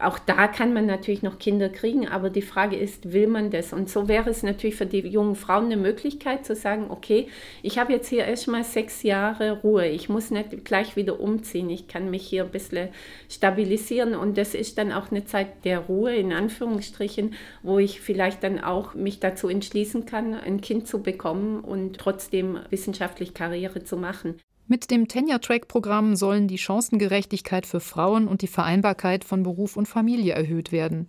auch 0.00 0.18
da 0.18 0.48
kann 0.48 0.72
man 0.72 0.86
natürlich 0.86 1.22
noch 1.22 1.38
Kinder 1.38 1.68
kriegen, 1.68 2.08
aber 2.08 2.30
die 2.30 2.42
Frage 2.42 2.76
ist, 2.76 3.12
will 3.12 3.26
man 3.26 3.50
das? 3.50 3.72
Und 3.72 3.90
so 3.90 4.08
wäre 4.08 4.30
es 4.30 4.42
natürlich 4.42 4.76
für 4.76 4.86
die 4.86 5.00
jungen 5.00 5.36
Frauen 5.36 5.66
eine 5.66 5.76
Möglichkeit 5.76 6.44
zu 6.46 6.54
sagen, 6.54 6.86
okay, 6.90 7.28
ich 7.62 7.78
habe 7.78 7.92
jetzt 7.92 8.08
hier 8.08 8.24
erstmal 8.24 8.64
sechs 8.64 9.02
Jahre 9.02 9.60
Ruhe, 9.60 9.86
ich 9.86 10.08
muss 10.08 10.30
nicht 10.30 10.64
gleich 10.64 10.96
wieder 10.96 11.20
umziehen, 11.20 11.70
ich 11.70 11.88
kann 11.88 12.10
mich 12.10 12.26
hier 12.26 12.44
ein 12.44 12.50
bisschen 12.50 12.88
stabilisieren 13.28 14.14
und 14.14 14.38
das 14.38 14.54
ist 14.54 14.78
dann 14.78 14.92
auch 14.92 15.10
eine 15.10 15.24
Zeit 15.24 15.64
der 15.64 15.80
Ruhe, 15.80 16.14
in 16.14 16.32
Anführungsstrichen, 16.32 17.34
wo 17.62 17.78
ich 17.78 18.00
vielleicht 18.00 18.42
dann 18.42 18.58
auch 18.60 18.94
mich 18.94 19.20
dazu 19.20 19.48
entschließen 19.48 20.06
kann, 20.06 20.34
ein 20.34 20.60
Kind 20.60 20.88
zu 20.88 21.02
bekommen 21.02 21.60
und 21.60 21.98
trotzdem 21.98 22.58
wissenschaftlich 22.70 23.34
Karriere 23.34 23.84
zu 23.84 23.96
machen. 23.96 24.36
Mit 24.70 24.92
dem 24.92 25.08
Tenure-Track-Programm 25.08 26.14
sollen 26.14 26.46
die 26.46 26.56
Chancengerechtigkeit 26.56 27.66
für 27.66 27.80
Frauen 27.80 28.28
und 28.28 28.40
die 28.40 28.46
Vereinbarkeit 28.46 29.24
von 29.24 29.42
Beruf 29.42 29.76
und 29.76 29.88
Familie 29.88 30.34
erhöht 30.34 30.70
werden. 30.70 31.08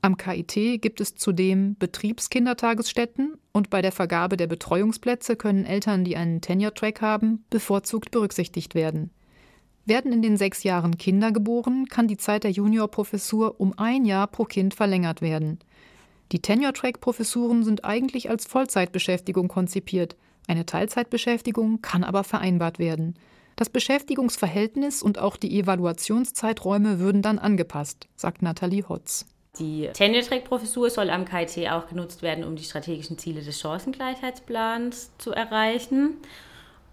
Am 0.00 0.16
KIT 0.16 0.80
gibt 0.80 1.00
es 1.00 1.16
zudem 1.16 1.74
Betriebskindertagesstätten 1.76 3.34
und 3.52 3.68
bei 3.68 3.82
der 3.82 3.90
Vergabe 3.90 4.36
der 4.36 4.46
Betreuungsplätze 4.46 5.34
können 5.34 5.64
Eltern, 5.64 6.04
die 6.04 6.16
einen 6.16 6.40
Tenure-Track 6.40 7.00
haben, 7.00 7.44
bevorzugt 7.50 8.12
berücksichtigt 8.12 8.76
werden. 8.76 9.10
Werden 9.86 10.12
in 10.12 10.22
den 10.22 10.36
sechs 10.36 10.62
Jahren 10.62 10.96
Kinder 10.96 11.32
geboren, 11.32 11.86
kann 11.86 12.06
die 12.06 12.16
Zeit 12.16 12.44
der 12.44 12.52
Juniorprofessur 12.52 13.56
um 13.58 13.76
ein 13.76 14.04
Jahr 14.04 14.28
pro 14.28 14.44
Kind 14.44 14.72
verlängert 14.72 15.20
werden. 15.20 15.58
Die 16.30 16.40
Tenure-Track-Professuren 16.40 17.64
sind 17.64 17.84
eigentlich 17.84 18.30
als 18.30 18.46
Vollzeitbeschäftigung 18.46 19.48
konzipiert, 19.48 20.14
eine 20.46 20.66
Teilzeitbeschäftigung 20.66 21.80
kann 21.82 22.04
aber 22.04 22.24
vereinbart 22.24 22.78
werden. 22.78 23.16
Das 23.56 23.70
Beschäftigungsverhältnis 23.70 25.02
und 25.02 25.18
auch 25.18 25.36
die 25.36 25.58
Evaluationszeiträume 25.58 26.98
würden 26.98 27.22
dann 27.22 27.38
angepasst, 27.38 28.08
sagt 28.16 28.42
Nathalie 28.42 28.88
Hotz. 28.88 29.26
Die 29.58 29.88
Tenure-Track-Professur 29.92 30.90
soll 30.90 31.10
am 31.10 31.24
KIT 31.24 31.70
auch 31.70 31.86
genutzt 31.86 32.22
werden, 32.22 32.42
um 32.42 32.56
die 32.56 32.64
strategischen 32.64 33.18
Ziele 33.18 33.40
des 33.40 33.60
Chancengleichheitsplans 33.60 35.12
zu 35.18 35.30
erreichen. 35.30 36.16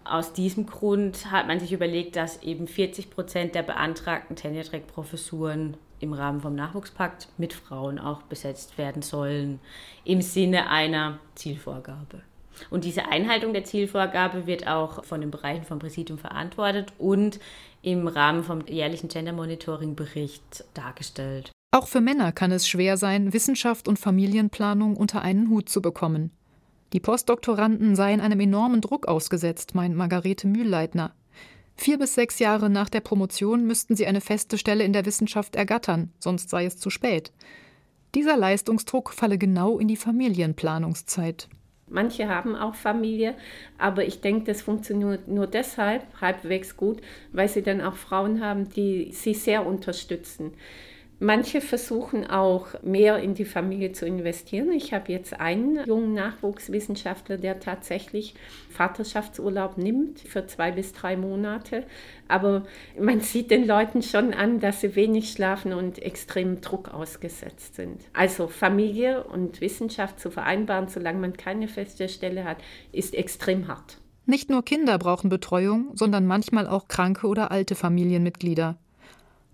Aus 0.04 0.32
diesem 0.32 0.66
Grund 0.66 1.30
hat 1.32 1.48
man 1.48 1.58
sich 1.58 1.72
überlegt, 1.72 2.14
dass 2.14 2.42
eben 2.42 2.68
40 2.68 3.10
Prozent 3.10 3.56
der 3.56 3.64
beantragten 3.64 4.36
Tenure-Track-Professuren 4.36 5.76
im 5.98 6.12
Rahmen 6.12 6.40
vom 6.40 6.54
Nachwuchspakt 6.54 7.28
mit 7.38 7.52
Frauen 7.52 7.98
auch 7.98 8.22
besetzt 8.22 8.78
werden 8.78 9.02
sollen, 9.02 9.58
im 10.04 10.22
Sinne 10.22 10.68
einer 10.68 11.18
Zielvorgabe. 11.34 12.22
Und 12.70 12.84
diese 12.84 13.06
Einhaltung 13.06 13.52
der 13.52 13.64
Zielvorgabe 13.64 14.46
wird 14.46 14.66
auch 14.66 15.04
von 15.04 15.20
den 15.20 15.30
Bereichen 15.30 15.64
vom 15.64 15.78
Präsidium 15.78 16.18
verantwortet 16.18 16.92
und 16.98 17.40
im 17.82 18.06
Rahmen 18.06 18.44
vom 18.44 18.66
jährlichen 18.66 19.08
Gender 19.08 19.32
Monitoring 19.32 19.94
Bericht 19.94 20.64
dargestellt. 20.74 21.50
Auch 21.74 21.88
für 21.88 22.00
Männer 22.00 22.32
kann 22.32 22.52
es 22.52 22.68
schwer 22.68 22.96
sein, 22.96 23.32
Wissenschaft 23.32 23.88
und 23.88 23.98
Familienplanung 23.98 24.96
unter 24.96 25.22
einen 25.22 25.48
Hut 25.48 25.68
zu 25.68 25.80
bekommen. 25.80 26.30
Die 26.92 27.00
Postdoktoranden 27.00 27.96
seien 27.96 28.20
einem 28.20 28.40
enormen 28.40 28.82
Druck 28.82 29.08
ausgesetzt, 29.08 29.74
meint 29.74 29.96
Margarete 29.96 30.46
Mühlleitner. 30.46 31.14
Vier 31.74 31.98
bis 31.98 32.14
sechs 32.14 32.38
Jahre 32.38 32.68
nach 32.68 32.90
der 32.90 33.00
Promotion 33.00 33.66
müssten 33.66 33.96
sie 33.96 34.06
eine 34.06 34.20
feste 34.20 34.58
Stelle 34.58 34.84
in 34.84 34.92
der 34.92 35.06
Wissenschaft 35.06 35.56
ergattern, 35.56 36.12
sonst 36.18 36.50
sei 36.50 36.66
es 36.66 36.76
zu 36.76 36.90
spät. 36.90 37.32
Dieser 38.14 38.36
Leistungsdruck 38.36 39.14
falle 39.14 39.38
genau 39.38 39.78
in 39.78 39.88
die 39.88 39.96
Familienplanungszeit. 39.96 41.48
Manche 41.92 42.28
haben 42.28 42.56
auch 42.56 42.74
Familie, 42.74 43.34
aber 43.78 44.04
ich 44.04 44.20
denke, 44.20 44.46
das 44.46 44.62
funktioniert 44.62 45.28
nur 45.28 45.46
deshalb 45.46 46.02
halbwegs 46.20 46.76
gut, 46.76 47.00
weil 47.32 47.48
sie 47.48 47.62
dann 47.62 47.80
auch 47.80 47.96
Frauen 47.96 48.44
haben, 48.44 48.70
die 48.70 49.12
sie 49.12 49.34
sehr 49.34 49.66
unterstützen. 49.66 50.54
Manche 51.22 51.60
versuchen 51.60 52.28
auch 52.28 52.66
mehr 52.82 53.18
in 53.18 53.34
die 53.34 53.44
Familie 53.44 53.92
zu 53.92 54.04
investieren. 54.06 54.72
Ich 54.72 54.92
habe 54.92 55.12
jetzt 55.12 55.38
einen 55.38 55.86
jungen 55.86 56.14
Nachwuchswissenschaftler, 56.14 57.36
der 57.36 57.60
tatsächlich 57.60 58.34
Vaterschaftsurlaub 58.70 59.78
nimmt 59.78 60.18
für 60.18 60.48
zwei 60.48 60.72
bis 60.72 60.92
drei 60.92 61.16
Monate. 61.16 61.84
Aber 62.26 62.64
man 62.98 63.20
sieht 63.20 63.52
den 63.52 63.68
Leuten 63.68 64.02
schon 64.02 64.34
an, 64.34 64.58
dass 64.58 64.80
sie 64.80 64.96
wenig 64.96 65.30
schlafen 65.30 65.72
und 65.72 66.02
extrem 66.02 66.60
Druck 66.60 66.92
ausgesetzt 66.92 67.76
sind. 67.76 68.02
Also 68.14 68.48
Familie 68.48 69.22
und 69.22 69.60
Wissenschaft 69.60 70.18
zu 70.18 70.28
vereinbaren, 70.28 70.88
solange 70.88 71.20
man 71.20 71.36
keine 71.36 71.68
feste 71.68 72.08
Stelle 72.08 72.42
hat, 72.42 72.56
ist 72.90 73.14
extrem 73.14 73.68
hart. 73.68 73.98
Nicht 74.26 74.50
nur 74.50 74.64
Kinder 74.64 74.98
brauchen 74.98 75.30
Betreuung, 75.30 75.92
sondern 75.94 76.26
manchmal 76.26 76.66
auch 76.66 76.88
kranke 76.88 77.28
oder 77.28 77.52
alte 77.52 77.76
Familienmitglieder. 77.76 78.76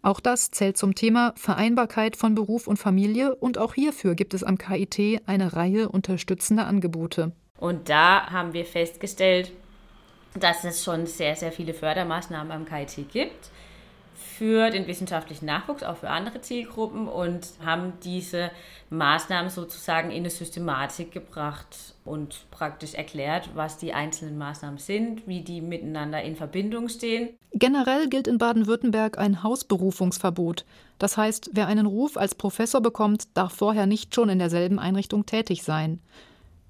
Auch 0.03 0.21
das 0.21 0.51
zählt 0.51 0.77
zum 0.77 0.95
Thema 0.95 1.33
Vereinbarkeit 1.37 2.17
von 2.17 2.35
Beruf 2.35 2.67
und 2.67 2.79
Familie 2.79 3.35
und 3.35 3.59
auch 3.59 3.75
hierfür 3.75 4.15
gibt 4.15 4.35
es 4.35 4.45
am 4.45 4.59
KIT 4.59 5.23
eine 5.27 5.55
Reihe 5.55 5.89
unterstützender 5.89 6.67
Angebote. 6.67 7.33
Und 7.59 7.89
da 7.89 8.31
haben 8.31 8.53
wir 8.53 8.65
festgestellt, 8.65 9.53
dass 10.39 10.65
es 10.65 10.85
schon 10.85 11.07
sehr, 11.07 11.35
sehr 11.35 11.51
viele 11.51 11.75
Fördermaßnahmen 11.75 12.53
am 12.53 12.65
KIT 12.65 13.11
gibt 13.11 13.51
für 14.39 14.71
den 14.71 14.87
wissenschaftlichen 14.87 15.47
Nachwuchs, 15.47 15.83
auch 15.83 15.97
für 15.97 16.11
andere 16.11 16.41
Zielgruppen 16.41 17.09
und 17.09 17.49
haben 17.65 17.95
diese 18.05 18.53
Maßnahmen 18.89 19.51
sozusagen 19.51 20.11
in 20.13 20.19
eine 20.19 20.31
Systematik 20.31 21.11
gebracht 21.11 21.95
und 22.05 22.47
praktisch 22.53 22.95
erklärt, 22.95 23.51
was 23.55 23.79
die 23.79 23.93
einzelnen 23.93 24.39
Maßnahmen 24.39 24.79
sind, 24.79 25.27
wie 25.27 25.41
die 25.41 25.61
miteinander 25.61 26.23
in 26.23 26.37
Verbindung 26.37 26.89
stehen. 26.89 27.31
Generell 27.53 28.09
gilt 28.09 28.29
in 28.29 28.39
Baden-Württemberg 28.39 29.19
ein 29.19 29.43
Hausberufungsverbot. 29.43 30.65
Das 31.01 31.17
heißt, 31.17 31.51
wer 31.55 31.67
einen 31.67 31.87
Ruf 31.87 32.17
als 32.17 32.37
Professor 32.37 32.81
bekommt, 32.81 33.37
darf 33.37 33.55
vorher 33.55 33.87
nicht 33.87 34.15
schon 34.15 34.29
in 34.29 34.39
derselben 34.39 34.79
Einrichtung 34.79 35.27
tätig 35.27 35.65
sein. 35.65 35.99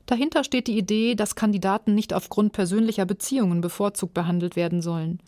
Dahinter 0.07 0.43
steht 0.43 0.69
die 0.69 0.79
Idee, 0.79 1.15
dass 1.15 1.35
Kandidaten 1.35 1.95
nicht 1.95 2.15
aufgrund 2.15 2.55
persönlicher 2.55 3.05
Beziehungen 3.05 3.61
bevorzugt 3.61 4.15
behandelt 4.15 4.57
werden 4.57 4.81
sollen. 4.81 5.21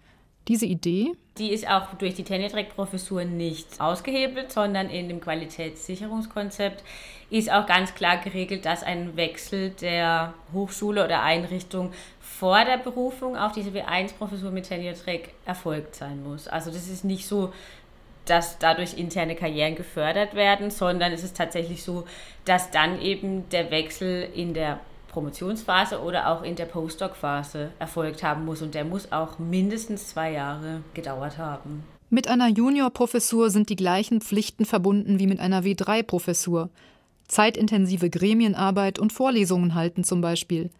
Diese 0.50 0.66
Idee, 0.66 1.12
die 1.38 1.52
ist 1.52 1.70
auch 1.70 1.94
durch 1.94 2.14
die 2.14 2.24
Tenure-Track-Professur 2.24 3.22
nicht 3.22 3.80
ausgehebelt, 3.80 4.50
sondern 4.50 4.90
in 4.90 5.08
dem 5.08 5.20
Qualitätssicherungskonzept 5.20 6.82
ist 7.30 7.52
auch 7.52 7.66
ganz 7.66 7.94
klar 7.94 8.16
geregelt, 8.16 8.64
dass 8.64 8.82
ein 8.82 9.16
Wechsel 9.16 9.70
der 9.70 10.34
Hochschule 10.52 11.04
oder 11.04 11.22
Einrichtung 11.22 11.92
vor 12.20 12.64
der 12.64 12.78
Berufung 12.78 13.36
auf 13.36 13.52
diese 13.52 13.70
W1-Professur 13.70 14.50
mit 14.50 14.68
Tenure-Track 14.68 15.28
erfolgt 15.46 15.94
sein 15.94 16.20
muss. 16.24 16.48
Also 16.48 16.72
das 16.72 16.88
ist 16.88 17.04
nicht 17.04 17.28
so, 17.28 17.52
dass 18.24 18.58
dadurch 18.58 18.98
interne 18.98 19.36
Karrieren 19.36 19.76
gefördert 19.76 20.34
werden, 20.34 20.72
sondern 20.72 21.12
es 21.12 21.22
ist 21.22 21.36
tatsächlich 21.36 21.84
so, 21.84 22.08
dass 22.44 22.72
dann 22.72 23.00
eben 23.00 23.48
der 23.50 23.70
Wechsel 23.70 24.28
in 24.34 24.52
der 24.52 24.80
Promotionsphase 25.10 26.00
oder 26.00 26.28
auch 26.28 26.42
in 26.42 26.56
der 26.56 26.66
Postdoc-Phase 26.66 27.72
erfolgt 27.78 28.22
haben 28.22 28.44
muss. 28.44 28.62
Und 28.62 28.74
der 28.74 28.84
muss 28.84 29.12
auch 29.12 29.38
mindestens 29.38 30.08
zwei 30.08 30.32
Jahre 30.32 30.82
gedauert 30.94 31.38
haben. 31.38 31.84
Mit 32.08 32.26
einer 32.26 32.48
Juniorprofessur 32.48 33.50
sind 33.50 33.68
die 33.68 33.76
gleichen 33.76 34.20
Pflichten 34.20 34.64
verbunden 34.64 35.18
wie 35.20 35.26
mit 35.26 35.38
einer 35.38 35.62
W3-Professur. 35.62 36.70
Zeitintensive 37.28 38.10
Gremienarbeit 38.10 38.98
und 38.98 39.12
Vorlesungen 39.12 39.74
halten 39.74 40.02
zum 40.02 40.20
Beispiel. 40.20 40.70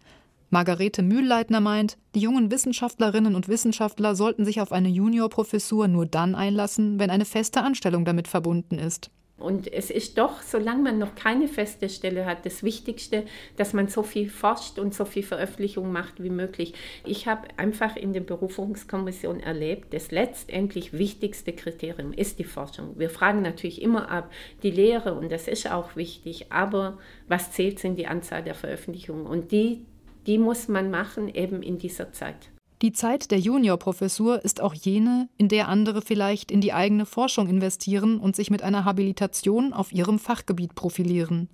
Margarete 0.49 1.01
Mühlleitner 1.01 1.61
meint, 1.61 1.97
die 2.13 2.19
jungen 2.19 2.51
Wissenschaftlerinnen 2.51 3.35
und 3.35 3.47
Wissenschaftler 3.47 4.15
sollten 4.15 4.43
sich 4.43 4.59
auf 4.59 4.73
eine 4.73 4.89
Juniorprofessur 4.89 5.87
nur 5.87 6.05
dann 6.05 6.35
einlassen, 6.35 6.99
wenn 6.99 7.09
eine 7.09 7.23
feste 7.23 7.61
Anstellung 7.61 8.03
damit 8.03 8.27
verbunden 8.27 8.77
ist. 8.77 9.09
Und 9.41 9.71
es 9.71 9.89
ist 9.89 10.17
doch, 10.17 10.41
solange 10.41 10.83
man 10.83 10.99
noch 10.99 11.15
keine 11.15 11.47
feste 11.47 11.89
Stelle 11.89 12.25
hat, 12.25 12.45
das 12.45 12.63
Wichtigste, 12.63 13.25
dass 13.57 13.73
man 13.73 13.87
so 13.87 14.03
viel 14.03 14.29
forscht 14.29 14.79
und 14.79 14.93
so 14.93 15.05
viel 15.05 15.23
Veröffentlichung 15.23 15.91
macht 15.91 16.21
wie 16.23 16.29
möglich. 16.29 16.73
Ich 17.05 17.27
habe 17.27 17.47
einfach 17.57 17.95
in 17.95 18.13
der 18.13 18.21
Berufungskommission 18.21 19.39
erlebt, 19.39 19.93
das 19.93 20.11
letztendlich 20.11 20.93
wichtigste 20.93 21.53
Kriterium 21.53 22.13
ist 22.13 22.39
die 22.39 22.43
Forschung. 22.43 22.97
Wir 22.97 23.09
fragen 23.09 23.41
natürlich 23.41 23.81
immer 23.81 24.09
ab 24.09 24.31
die 24.63 24.71
Lehre 24.71 25.13
und 25.15 25.31
das 25.31 25.47
ist 25.47 25.69
auch 25.69 25.95
wichtig, 25.95 26.51
aber 26.51 26.97
was 27.27 27.51
zählt, 27.51 27.79
sind 27.79 27.97
die 27.97 28.07
Anzahl 28.07 28.43
der 28.43 28.55
Veröffentlichungen 28.55 29.25
und 29.25 29.51
die, 29.51 29.85
die 30.27 30.37
muss 30.37 30.67
man 30.67 30.91
machen 30.91 31.33
eben 31.33 31.63
in 31.63 31.77
dieser 31.77 32.13
Zeit. 32.13 32.51
Die 32.81 32.93
Zeit 32.93 33.29
der 33.29 33.37
Juniorprofessur 33.37 34.43
ist 34.43 34.59
auch 34.59 34.73
jene, 34.73 35.29
in 35.37 35.49
der 35.49 35.67
andere 35.67 36.01
vielleicht 36.01 36.49
in 36.49 36.61
die 36.61 36.73
eigene 36.73 37.05
Forschung 37.05 37.47
investieren 37.47 38.19
und 38.19 38.35
sich 38.35 38.49
mit 38.49 38.63
einer 38.63 38.85
Habilitation 38.85 39.71
auf 39.71 39.93
ihrem 39.93 40.17
Fachgebiet 40.17 40.73
profilieren. 40.73 41.47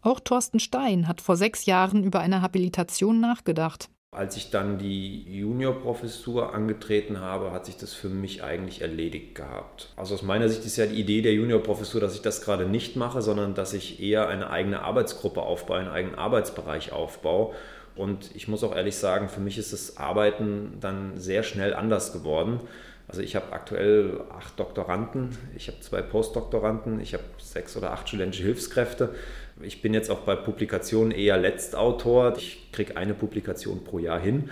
Auch 0.00 0.20
Thorsten 0.20 0.60
Stein 0.60 1.06
hat 1.06 1.20
vor 1.20 1.36
sechs 1.36 1.66
Jahren 1.66 2.02
über 2.02 2.20
eine 2.20 2.40
Habilitation 2.40 3.20
nachgedacht. 3.20 3.90
Als 4.10 4.38
ich 4.38 4.50
dann 4.50 4.78
die 4.78 5.24
Juniorprofessur 5.38 6.54
angetreten 6.54 7.20
habe, 7.20 7.50
hat 7.50 7.66
sich 7.66 7.76
das 7.76 7.92
für 7.92 8.08
mich 8.08 8.42
eigentlich 8.42 8.80
erledigt 8.80 9.34
gehabt. 9.34 9.92
Also 9.96 10.14
aus 10.14 10.22
meiner 10.22 10.48
Sicht 10.48 10.64
ist 10.64 10.76
ja 10.76 10.86
die 10.86 11.00
Idee 11.00 11.20
der 11.20 11.34
Juniorprofessur, 11.34 12.00
dass 12.00 12.14
ich 12.14 12.22
das 12.22 12.40
gerade 12.40 12.66
nicht 12.66 12.96
mache, 12.96 13.20
sondern 13.20 13.54
dass 13.54 13.74
ich 13.74 14.00
eher 14.00 14.28
eine 14.28 14.48
eigene 14.48 14.80
Arbeitsgruppe 14.80 15.42
aufbaue, 15.42 15.78
einen 15.78 15.88
eigenen 15.90 16.14
Arbeitsbereich 16.14 16.92
aufbaue 16.92 17.54
und 17.96 18.34
ich 18.34 18.48
muss 18.48 18.64
auch 18.64 18.74
ehrlich 18.74 18.96
sagen, 18.96 19.28
für 19.28 19.40
mich 19.40 19.58
ist 19.58 19.72
das 19.72 19.96
Arbeiten 19.96 20.78
dann 20.80 21.18
sehr 21.18 21.42
schnell 21.42 21.74
anders 21.74 22.12
geworden. 22.12 22.60
Also 23.06 23.20
ich 23.20 23.36
habe 23.36 23.52
aktuell 23.52 24.22
acht 24.30 24.58
Doktoranden, 24.58 25.36
ich 25.56 25.68
habe 25.68 25.78
zwei 25.80 26.00
Postdoktoranden, 26.00 27.00
ich 27.00 27.12
habe 27.12 27.24
sechs 27.38 27.76
oder 27.76 27.92
acht 27.92 28.08
studentische 28.08 28.44
Hilfskräfte. 28.44 29.14
Ich 29.60 29.82
bin 29.82 29.92
jetzt 29.94 30.10
auch 30.10 30.20
bei 30.20 30.34
Publikationen 30.34 31.12
eher 31.12 31.36
Letztautor. 31.36 32.36
Ich 32.36 32.72
kriege 32.72 32.96
eine 32.96 33.14
Publikation 33.14 33.84
pro 33.84 33.98
Jahr 33.98 34.18
hin, 34.18 34.50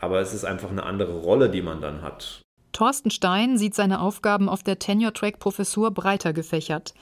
aber 0.00 0.20
es 0.20 0.34
ist 0.34 0.44
einfach 0.44 0.70
eine 0.70 0.82
andere 0.82 1.20
Rolle, 1.20 1.48
die 1.50 1.62
man 1.62 1.80
dann 1.80 2.02
hat. 2.02 2.42
Thorsten 2.72 3.10
Stein 3.12 3.56
sieht 3.56 3.76
seine 3.76 4.00
Aufgaben 4.00 4.48
auf 4.48 4.64
der 4.64 4.80
Tenure-Track-Professur 4.80 5.92
breiter 5.92 6.32
gefächert. 6.32 6.92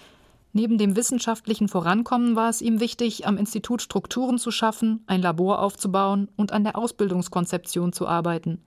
Neben 0.54 0.76
dem 0.76 0.96
wissenschaftlichen 0.96 1.66
Vorankommen 1.66 2.36
war 2.36 2.50
es 2.50 2.60
ihm 2.60 2.78
wichtig, 2.78 3.26
am 3.26 3.38
Institut 3.38 3.80
Strukturen 3.80 4.38
zu 4.38 4.50
schaffen, 4.50 5.02
ein 5.06 5.22
Labor 5.22 5.60
aufzubauen 5.60 6.28
und 6.36 6.52
an 6.52 6.62
der 6.62 6.76
Ausbildungskonzeption 6.76 7.94
zu 7.94 8.06
arbeiten. 8.06 8.60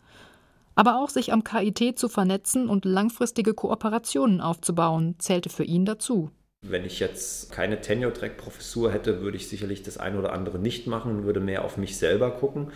Aber 0.74 1.00
auch 1.00 1.10
sich 1.10 1.32
am 1.32 1.44
KIT 1.44 2.00
zu 2.00 2.10
vernetzen 2.10 2.70
und 2.70 2.86
langfristige 2.86 3.54
Kooperationen 3.54 4.42
aufzubauen, 4.42 5.16
zählte 5.20 5.50
für 5.50 5.64
ihn 5.64 5.86
dazu. 5.86 6.32
Wenn 6.68 6.86
ich 6.86 7.00
jetzt 7.00 7.52
keine 7.52 7.80
Tenure-Track-Professur 7.80 8.92
hätte, 8.92 9.22
würde 9.22 9.38
ich 9.38 9.48
sicherlich 9.48 9.84
das 9.84 10.00
eine 10.00 10.18
oder 10.18 10.34
andere 10.34 10.58
nicht 10.58 10.88
machen 10.88 11.18
und 11.18 11.24
würde 11.24 11.40
mehr 11.40 11.64
auf 11.64 11.78
mich 11.78 11.98
selber 11.98 12.32
gucken 12.32 12.72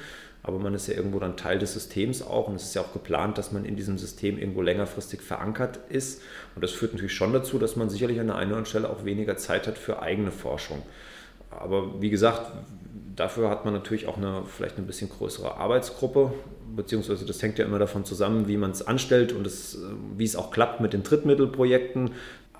aber 0.49 0.57
man 0.57 0.73
ist 0.73 0.87
ja 0.87 0.95
irgendwo 0.95 1.19
dann 1.19 1.37
Teil 1.37 1.59
des 1.59 1.73
Systems 1.73 2.23
auch 2.23 2.47
und 2.47 2.55
es 2.55 2.63
ist 2.63 2.73
ja 2.73 2.81
auch 2.81 2.91
geplant, 2.91 3.37
dass 3.37 3.51
man 3.51 3.65
in 3.65 3.75
diesem 3.75 3.99
System 3.99 4.39
irgendwo 4.39 4.63
längerfristig 4.63 5.21
verankert 5.21 5.79
ist. 5.89 6.23
Und 6.55 6.63
das 6.63 6.71
führt 6.71 6.93
natürlich 6.93 7.13
schon 7.13 7.31
dazu, 7.33 7.59
dass 7.59 7.75
man 7.75 7.91
sicherlich 7.91 8.19
an 8.19 8.27
der 8.27 8.35
einen 8.37 8.49
oder 8.49 8.57
anderen 8.57 8.65
Stelle 8.65 8.89
auch 8.89 9.05
weniger 9.05 9.37
Zeit 9.37 9.67
hat 9.67 9.77
für 9.77 10.01
eigene 10.01 10.31
Forschung. 10.31 10.81
Aber 11.51 12.01
wie 12.01 12.09
gesagt, 12.09 12.51
dafür 13.15 13.51
hat 13.51 13.63
man 13.63 13.75
natürlich 13.75 14.07
auch 14.07 14.17
eine 14.17 14.41
vielleicht 14.47 14.79
ein 14.79 14.87
bisschen 14.87 15.09
größere 15.09 15.57
Arbeitsgruppe, 15.57 16.33
beziehungsweise 16.75 17.27
das 17.27 17.43
hängt 17.43 17.59
ja 17.59 17.65
immer 17.65 17.77
davon 17.77 18.03
zusammen, 18.03 18.47
wie 18.47 18.57
man 18.57 18.71
es 18.71 18.81
anstellt 18.81 19.31
und 19.31 19.45
das, 19.45 19.77
wie 20.17 20.23
es 20.23 20.35
auch 20.35 20.49
klappt 20.49 20.81
mit 20.81 20.93
den 20.93 21.03
Drittmittelprojekten. 21.03 22.11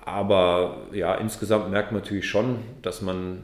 Aber 0.04 0.86
ja, 0.92 1.16
insgesamt 1.16 1.72
merkt 1.72 1.90
man 1.90 2.02
natürlich 2.02 2.28
schon, 2.28 2.58
dass 2.82 3.02
man 3.02 3.42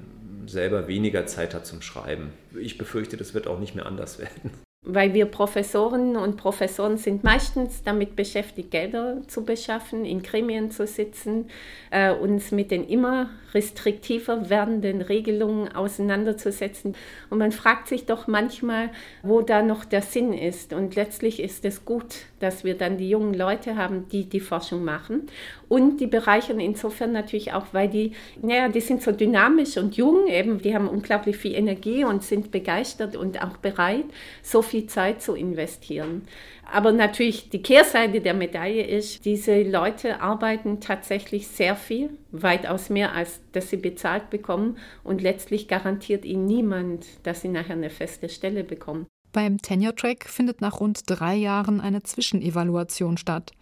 selber 0.49 0.89
weniger 0.89 1.27
Zeit 1.27 1.55
hat 1.55 1.67
zum 1.67 1.83
Schreiben. 1.83 2.33
Ich 2.59 2.79
befürchte, 2.79 3.17
das 3.17 3.35
wird 3.35 3.47
auch 3.47 3.59
nicht 3.59 3.75
mehr 3.75 3.87
anders 3.87 4.19
werden 4.19 4.53
weil 4.87 5.15
wir 5.15 5.27
Professorinnen 5.27 6.17
und 6.17 6.37
Professoren 6.37 6.97
sind 6.97 7.25
meistens 7.25 7.83
damit 7.83 8.15
beschäftigt, 8.15 8.71
Gelder 8.71 9.21
zu 9.27 9.45
beschaffen, 9.45 10.05
in 10.05 10.23
Gremien 10.23 10.71
zu 10.71 10.87
sitzen, 10.87 11.51
äh, 11.91 12.13
uns 12.13 12.53
mit 12.53 12.71
den 12.71 12.87
immer 12.87 13.29
restriktiver 13.53 14.49
werdenden 14.49 15.01
Regelungen 15.01 15.75
auseinanderzusetzen. 15.75 16.95
Und 17.31 17.39
man 17.39 17.53
fragt 17.53 17.89
sich 17.89 18.07
doch 18.07 18.29
manchmal, 18.29 18.91
wo 19.23 19.41
da 19.41 19.63
noch 19.63 19.85
der 19.85 20.03
Sinn 20.03 20.33
ist. 20.33 20.73
Und 20.73 20.95
letztlich 20.95 21.41
ist 21.41 21.65
es 21.65 21.85
gut, 21.85 22.27
dass 22.39 22.65
wir 22.65 22.77
dann 22.77 22.99
die 22.99 23.09
jungen 23.09 23.35
Leute 23.35 23.77
haben, 23.77 24.09
die 24.11 24.25
die 24.25 24.41
Forschung 24.41 24.85
machen. 24.85 25.23
Und 25.69 26.01
die 26.01 26.07
bereichern 26.07 26.61
insofern 26.61 27.13
natürlich 27.13 27.53
auch, 27.55 27.67
weil 27.73 27.89
die, 27.89 28.13
naja, 28.41 28.69
die 28.69 28.81
sind 28.81 29.03
so 29.03 29.11
dynamisch 29.11 29.79
und 29.79 29.97
jung, 29.97 30.29
eben, 30.29 30.61
die 30.61 30.75
haben 30.75 30.87
unglaublich 30.87 31.37
viel 31.37 31.55
Energie 31.55 32.05
und 32.05 32.23
sind 32.23 32.51
begeistert 32.51 33.17
und 33.17 33.43
auch 33.43 33.57
bereit, 33.57 34.05
so 34.43 34.63
viel 34.63 34.76
viel 34.77 34.87
Zeit 34.87 35.23
zu 35.23 35.35
investieren. 35.35 36.23
Aber 36.71 36.93
natürlich 36.93 37.49
die 37.49 37.63
Kehrseite 37.63 38.21
der 38.21 38.35
Medaille 38.35 38.85
ist, 38.85 39.25
diese 39.25 39.63
Leute 39.63 40.21
arbeiten 40.21 40.81
tatsächlich 40.81 41.49
sehr 41.49 41.77
viel, 41.77 42.11
weitaus 42.31 42.91
mehr, 42.91 43.13
als 43.13 43.41
dass 43.53 43.71
sie 43.71 43.79
bezahlt 43.79 44.29
bekommen. 44.29 44.77
Und 45.03 45.23
letztlich 45.23 45.69
garantiert 45.69 46.25
ihnen 46.25 46.47
niemand, 46.47 47.07
dass 47.23 47.41
sie 47.41 47.49
nachher 47.49 47.75
eine 47.75 47.91
feste 47.91 48.29
Stelle 48.29 48.65
bekommen. 48.65 49.07
Beim 49.33 49.59
Tenure 49.59 49.95
Track 49.95 50.29
findet 50.29 50.61
nach 50.61 50.81
rund 50.81 51.03
drei 51.07 51.37
Jahren 51.37 51.81
eine 51.81 52.03
Zwischenevaluation 52.03 53.17
statt. 53.17 53.53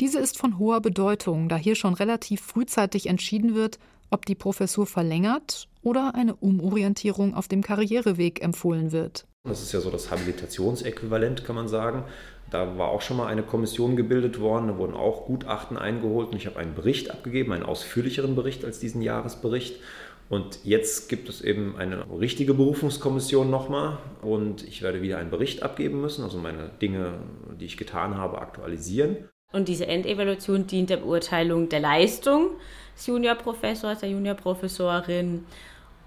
Diese 0.00 0.18
ist 0.18 0.38
von 0.38 0.58
hoher 0.58 0.80
Bedeutung, 0.80 1.48
da 1.48 1.56
hier 1.56 1.74
schon 1.74 1.94
relativ 1.94 2.40
frühzeitig 2.40 3.06
entschieden 3.06 3.54
wird, 3.54 3.78
ob 4.10 4.26
die 4.26 4.34
Professur 4.34 4.86
verlängert 4.86 5.68
oder 5.82 6.14
eine 6.14 6.34
Umorientierung 6.36 7.34
auf 7.34 7.48
dem 7.48 7.62
Karriereweg 7.62 8.42
empfohlen 8.42 8.92
wird. 8.92 9.26
Das 9.44 9.60
ist 9.60 9.72
ja 9.72 9.80
so 9.80 9.90
das 9.90 10.10
Habilitationsäquivalent, 10.10 11.44
kann 11.44 11.56
man 11.56 11.66
sagen. 11.66 12.04
Da 12.50 12.78
war 12.78 12.88
auch 12.90 13.00
schon 13.00 13.16
mal 13.16 13.26
eine 13.26 13.42
Kommission 13.42 13.96
gebildet 13.96 14.38
worden, 14.38 14.68
da 14.68 14.78
wurden 14.78 14.94
auch 14.94 15.26
Gutachten 15.26 15.76
eingeholt 15.76 16.28
und 16.28 16.36
ich 16.36 16.46
habe 16.46 16.60
einen 16.60 16.74
Bericht 16.74 17.10
abgegeben, 17.10 17.52
einen 17.52 17.64
ausführlicheren 17.64 18.36
Bericht 18.36 18.64
als 18.64 18.78
diesen 18.78 19.02
Jahresbericht. 19.02 19.80
Und 20.28 20.60
jetzt 20.64 21.08
gibt 21.08 21.28
es 21.28 21.40
eben 21.40 21.76
eine 21.76 22.06
richtige 22.20 22.54
Berufungskommission 22.54 23.50
nochmal 23.50 23.98
und 24.22 24.62
ich 24.66 24.80
werde 24.80 25.02
wieder 25.02 25.18
einen 25.18 25.30
Bericht 25.30 25.62
abgeben 25.62 26.00
müssen, 26.00 26.22
also 26.22 26.38
meine 26.38 26.70
Dinge, 26.80 27.14
die 27.60 27.64
ich 27.64 27.76
getan 27.76 28.16
habe, 28.16 28.40
aktualisieren. 28.40 29.28
Und 29.52 29.68
diese 29.68 29.86
Endevaluation 29.86 30.66
dient 30.66 30.88
der 30.88 30.98
Beurteilung 30.98 31.68
der 31.68 31.80
Leistung 31.80 32.52
des 32.96 33.08
Juniorprofessors, 33.08 34.00
der 34.00 34.08
Juniorprofessorin 34.08 35.44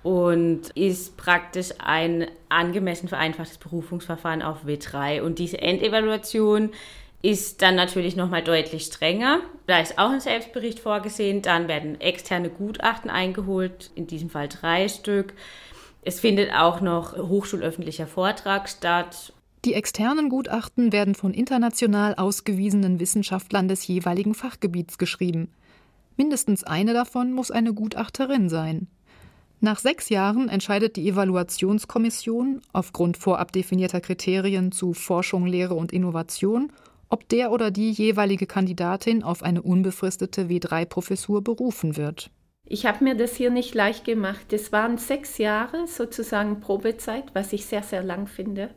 und 0.05 0.69
ist 0.75 1.17
praktisch 1.17 1.71
ein 1.79 2.27
angemessen 2.47 3.09
vereinfachtes 3.09 3.57
Berufungsverfahren 3.57 4.43
auf 4.43 4.63
W3. 4.63 5.23
Und 5.23 5.39
diese 5.39 5.59
Endevaluation 5.59 6.69
ist 7.23 7.63
dann 7.63 7.73
natürlich 7.73 8.15
nochmal 8.15 8.43
deutlich 8.43 8.83
strenger. 8.83 9.39
Da 9.65 9.79
ist 9.79 9.97
auch 9.97 10.11
ein 10.11 10.19
Selbstbericht 10.19 10.79
vorgesehen. 10.79 11.41
Dann 11.41 11.67
werden 11.67 11.99
externe 11.99 12.51
Gutachten 12.51 13.09
eingeholt, 13.09 13.89
in 13.95 14.05
diesem 14.05 14.29
Fall 14.29 14.47
drei 14.47 14.89
Stück. 14.89 15.33
Es 16.03 16.19
findet 16.19 16.53
auch 16.53 16.81
noch 16.81 17.17
hochschulöffentlicher 17.17 18.05
Vortrag 18.05 18.69
statt. 18.69 19.33
Die 19.65 19.73
externen 19.73 20.29
Gutachten 20.29 20.91
werden 20.91 21.15
von 21.15 21.33
international 21.33 22.13
ausgewiesenen 22.13 22.99
Wissenschaftlern 22.99 23.67
des 23.67 23.87
jeweiligen 23.87 24.35
Fachgebiets 24.35 24.99
geschrieben. 24.99 25.49
Mindestens 26.15 26.63
eine 26.63 26.93
davon 26.93 27.33
muss 27.33 27.49
eine 27.49 27.73
Gutachterin 27.73 28.49
sein. 28.49 28.87
Nach 29.65 29.79
sechs 29.79 30.09
Jahren 30.09 30.47
entscheidet 30.47 30.95
die 30.95 31.09
Evaluationskommission 31.09 32.61
aufgrund 32.71 33.17
vorab 33.17 33.51
definierter 33.51 33.99
Kriterien 33.99 34.71
zu 34.71 34.93
Forschung, 34.93 35.47
Lehre 35.47 35.73
und 35.73 35.91
Innovation, 35.91 36.71
ob 37.09 37.27
der 37.29 37.51
oder 37.51 37.71
die 37.71 37.89
jeweilige 37.89 38.45
Kandidatin 38.45 39.23
auf 39.23 39.41
eine 39.41 39.63
unbefristete 39.63 40.49
W3-Professur 40.49 41.43
berufen 41.43 41.97
wird. 41.97 42.29
Ich 42.67 42.85
habe 42.85 43.03
mir 43.03 43.15
das 43.15 43.35
hier 43.35 43.49
nicht 43.49 43.73
leicht 43.73 44.05
gemacht. 44.05 44.53
Es 44.53 44.71
waren 44.71 44.99
sechs 44.99 45.39
Jahre 45.39 45.87
sozusagen 45.87 46.59
Probezeit, 46.59 47.33
was 47.33 47.51
ich 47.51 47.65
sehr, 47.65 47.81
sehr 47.81 48.03
lang 48.03 48.27
finde. 48.27 48.69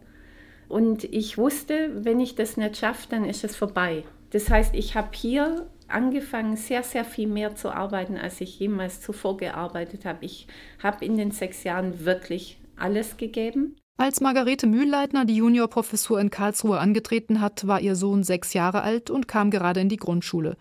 Und 0.68 1.04
ich 1.04 1.36
wusste, 1.36 2.02
wenn 2.02 2.18
ich 2.18 2.34
das 2.34 2.56
nicht 2.56 2.78
schaffe, 2.78 3.08
dann 3.10 3.26
ist 3.26 3.44
es 3.44 3.56
vorbei. 3.56 4.04
Das 4.30 4.48
heißt, 4.48 4.74
ich 4.74 4.94
habe 4.94 5.10
hier 5.12 5.68
angefangen, 5.88 6.56
sehr, 6.56 6.82
sehr 6.82 7.04
viel 7.04 7.28
mehr 7.28 7.56
zu 7.56 7.70
arbeiten, 7.70 8.16
als 8.16 8.40
ich 8.40 8.58
jemals 8.58 9.00
zuvor 9.00 9.36
gearbeitet 9.36 10.04
habe. 10.04 10.24
Ich 10.24 10.46
habe 10.82 11.04
in 11.04 11.16
den 11.16 11.30
sechs 11.30 11.64
Jahren 11.64 12.04
wirklich 12.04 12.58
alles 12.76 13.16
gegeben. 13.16 13.76
Als 13.96 14.20
Margarete 14.20 14.68
Mühlleitner 14.68 15.24
die 15.24 15.36
Juniorprofessur 15.36 16.20
in 16.20 16.30
Karlsruhe 16.30 16.78
angetreten 16.78 17.40
hat, 17.40 17.66
war 17.66 17.80
ihr 17.80 17.96
Sohn 17.96 18.22
sechs 18.22 18.52
Jahre 18.52 18.82
alt 18.82 19.10
und 19.10 19.26
kam 19.26 19.50
gerade 19.50 19.80
in 19.80 19.88
die 19.88 19.96
Grundschule. 19.96 20.56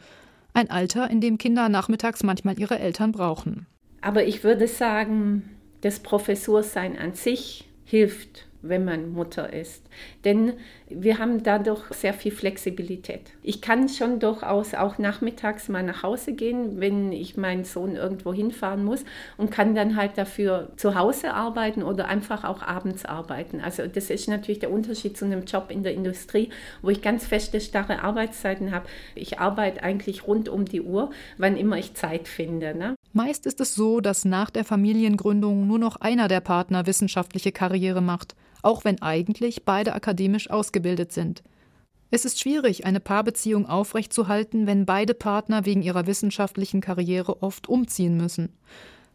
Ein 0.54 0.72
Alter, 0.72 1.12
in 1.12 1.22
dem 1.22 1.38
Kinder 1.38 1.70
nachmittags 1.70 2.24
manchmal 2.24 2.60
ihre 2.60 2.80
Eltern 2.80 3.12
brauchen. 3.12 3.68
Aber 4.02 4.24
ich 4.26 4.44
würde 4.44 4.68
sagen, 4.68 5.56
das 5.82 6.00
Professursein 6.00 6.98
an 6.98 7.14
sich 7.14 7.68
hilft 7.86 8.47
wenn 8.62 8.86
man 8.86 9.12
Mutter 9.12 9.54
ist. 9.54 9.84
Denn 10.26 10.54
wir 10.90 11.20
haben 11.20 11.44
dadurch 11.44 11.82
sehr 11.92 12.14
viel 12.14 12.32
Flexibilität. 12.32 13.32
Ich 13.44 13.62
kann 13.62 13.90
schon 13.90 14.20
durchaus 14.20 14.74
auch 14.74 14.98
nachmittags 14.98 15.70
mal 15.70 15.84
nach 15.84 16.04
Hause 16.04 16.34
gehen, 16.34 16.80
wenn 16.80 17.12
ich 17.12 17.38
meinen 17.38 17.64
Sohn 17.64 17.96
irgendwo 17.96 18.34
hinfahren 18.34 18.84
muss 18.84 19.06
und 19.38 19.52
kann 19.52 19.76
dann 19.76 19.96
halt 19.96 20.18
dafür 20.18 20.70
zu 20.76 20.96
Hause 20.96 21.34
arbeiten 21.34 21.84
oder 21.84 22.08
einfach 22.08 22.44
auch 22.44 22.62
abends 22.62 23.06
arbeiten. 23.06 23.62
Also 23.62 23.88
das 23.88 24.10
ist 24.10 24.28
natürlich 24.28 24.60
der 24.60 24.72
Unterschied 24.72 25.18
zu 25.18 25.26
einem 25.26 25.46
Job 25.46 25.70
in 25.70 25.84
der 25.84 25.94
Industrie, 25.94 26.50
wo 26.82 26.90
ich 26.90 27.02
ganz 27.02 27.26
feste, 27.26 27.62
starre 27.62 28.02
Arbeitszeiten 28.04 28.72
habe. 28.72 28.88
Ich 29.16 29.40
arbeite 29.40 29.84
eigentlich 29.84 30.28
rund 30.28 30.50
um 30.50 30.66
die 30.66 30.82
Uhr, 30.82 31.12
wann 31.38 31.58
immer 31.58 31.78
ich 31.78 31.94
Zeit 31.94 32.28
finde. 32.28 32.76
Ne? 32.76 32.97
Meist 33.18 33.46
ist 33.46 33.60
es 33.60 33.76
so, 33.76 34.00
dass 34.00 34.26
nach 34.26 34.50
der 34.50 34.64
Familiengründung 34.64 35.68
nur 35.68 35.80
noch 35.80 35.98
einer 35.98 36.28
der 36.28 36.40
Partner 36.40 36.86
wissenschaftliche 36.86 37.52
Karriere 37.52 38.02
macht 38.02 38.36
auch 38.62 38.84
wenn 38.84 39.02
eigentlich 39.02 39.64
beide 39.64 39.94
akademisch 39.94 40.50
ausgebildet 40.50 41.12
sind. 41.12 41.44
Es 42.10 42.26
ist 42.26 42.40
schwierig, 42.40 42.86
eine 42.86 43.00
Paarbeziehung 43.00 43.66
aufrechtzuerhalten, 43.66 44.66
wenn 44.66 44.86
beide 44.86 45.14
Partner 45.14 45.66
wegen 45.66 45.82
ihrer 45.82 46.08
wissenschaftlichen 46.08 46.80
Karriere 46.80 47.42
oft 47.42 47.68
umziehen 47.68 48.16
müssen. 48.16 48.50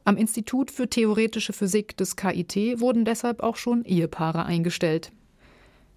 Am 0.05 0.17
Institut 0.17 0.71
für 0.71 0.89
theoretische 0.89 1.53
Physik 1.53 1.97
des 1.97 2.17
KIT 2.17 2.81
wurden 2.81 3.05
deshalb 3.05 3.43
auch 3.43 3.57
schon 3.57 3.85
Ehepaare 3.85 4.45
eingestellt. 4.45 5.13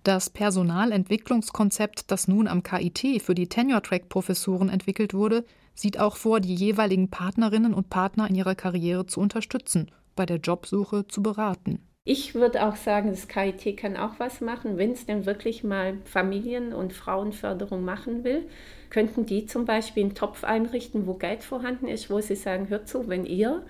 Das 0.03 0.29
Personalentwicklungskonzept, 0.29 2.11
das 2.11 2.27
nun 2.27 2.47
am 2.47 2.61
KIT 2.61 3.21
für 3.21 3.35
die 3.35 3.47
Tenure-Track-Professuren 3.47 4.69
entwickelt 4.69 5.13
wurde, 5.13 5.43
sieht 5.75 5.99
auch 5.99 6.15
vor, 6.15 6.39
die 6.39 6.55
jeweiligen 6.55 7.09
Partnerinnen 7.09 7.73
und 7.73 7.89
Partner 7.89 8.27
in 8.29 8.35
ihrer 8.35 8.55
Karriere 8.55 9.05
zu 9.05 9.19
unterstützen, 9.19 9.91
bei 10.15 10.25
der 10.25 10.37
Jobsuche 10.37 11.07
zu 11.07 11.21
beraten. 11.21 11.79
Ich 12.07 12.35
würde 12.35 12.67
auch 12.67 12.75
sagen, 12.75 13.09
das 13.09 13.27
KIT 13.27 13.77
kann 13.77 13.97
auch 13.97 14.19
was 14.19 14.39
machen, 14.39 14.77
wenn 14.77 14.91
es 14.91 15.07
denn 15.07 15.25
wirklich 15.25 15.63
mal 15.63 15.97
Familien- 16.05 16.71
und 16.71 16.93
Frauenförderung 16.93 17.83
machen 17.83 18.23
will. 18.23 18.47
Könnten 18.91 19.25
die 19.25 19.47
zum 19.47 19.65
Beispiel 19.65 20.03
einen 20.03 20.13
Topf 20.13 20.43
einrichten, 20.43 21.07
wo 21.07 21.15
Geld 21.15 21.43
vorhanden 21.43 21.87
ist, 21.87 22.11
wo 22.11 22.21
sie 22.21 22.35
sagen, 22.35 22.69
hört 22.69 22.87
zu, 22.87 23.07
wenn 23.07 23.25
ihr 23.25 23.63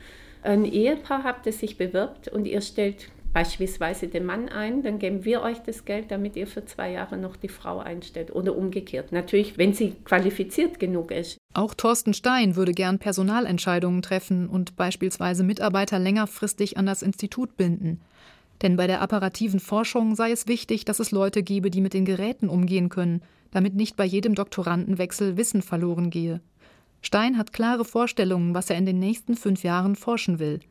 ein 0.43 0.65
Ehepaar 0.65 1.23
habt, 1.23 1.47
das 1.47 1.59
sich 1.59 1.77
bewirbt 1.77 2.27
und 2.27 2.45
ihr 2.45 2.59
stellt 2.59 3.07
beispielsweise 3.35 4.07
den 4.07 4.23
Mann 4.23 4.47
ein, 4.47 4.81
dann 4.81 4.97
geben 4.97 5.25
wir 5.25 5.41
euch 5.41 5.59
das 5.59 5.83
Geld, 5.83 6.09
damit 6.09 6.37
ihr 6.37 6.47
für 6.47 6.63
zwei 6.63 6.91
Jahre 6.93 7.17
noch 7.17 7.35
die 7.35 7.49
Frau 7.49 7.79
einstellt 7.79 8.33
oder 8.33 8.55
umgekehrt. 8.55 9.11
Natürlich, 9.11 9.57
wenn 9.57 9.73
sie 9.73 9.91
qualifiziert 10.05 10.79
genug 10.79 11.11
ist. 11.11 11.37
Auch 11.53 11.73
Thorsten 11.73 12.13
Stein 12.13 12.55
würde 12.55 12.71
gern 12.71 12.97
Personalentscheidungen 12.97 14.01
treffen 14.01 14.47
und 14.47 14.77
beispielsweise 14.77 15.43
Mitarbeiter 15.43 15.99
längerfristig 15.99 16.77
an 16.77 16.85
das 16.85 17.01
Institut 17.01 17.57
binden. 17.57 17.99
Denn 18.61 18.77
bei 18.77 18.87
der 18.87 19.01
apparativen 19.01 19.59
Forschung 19.59 20.15
sei 20.15 20.31
es 20.31 20.47
wichtig, 20.47 20.85
dass 20.85 21.01
es 21.01 21.11
Leute 21.11 21.43
gebe, 21.43 21.69
die 21.69 21.81
mit 21.81 21.93
den 21.93 22.05
Geräten 22.05 22.47
umgehen 22.47 22.87
können, 22.87 23.21
damit 23.51 23.75
nicht 23.75 23.97
bei 23.97 24.05
jedem 24.05 24.35
Doktorandenwechsel 24.35 25.35
Wissen 25.35 25.61
verloren 25.61 26.09
gehe. 26.09 26.39
Stein 27.01 27.37
hat 27.37 27.51
klare 27.51 27.83
Vorstellungen, 27.83 28.55
was 28.55 28.69
er 28.69 28.77
in 28.77 28.85
den 28.85 28.99
nächsten 28.99 29.35
fünf 29.35 29.63
Jahren 29.63 29.97
forschen 29.97 30.39
will. 30.39 30.61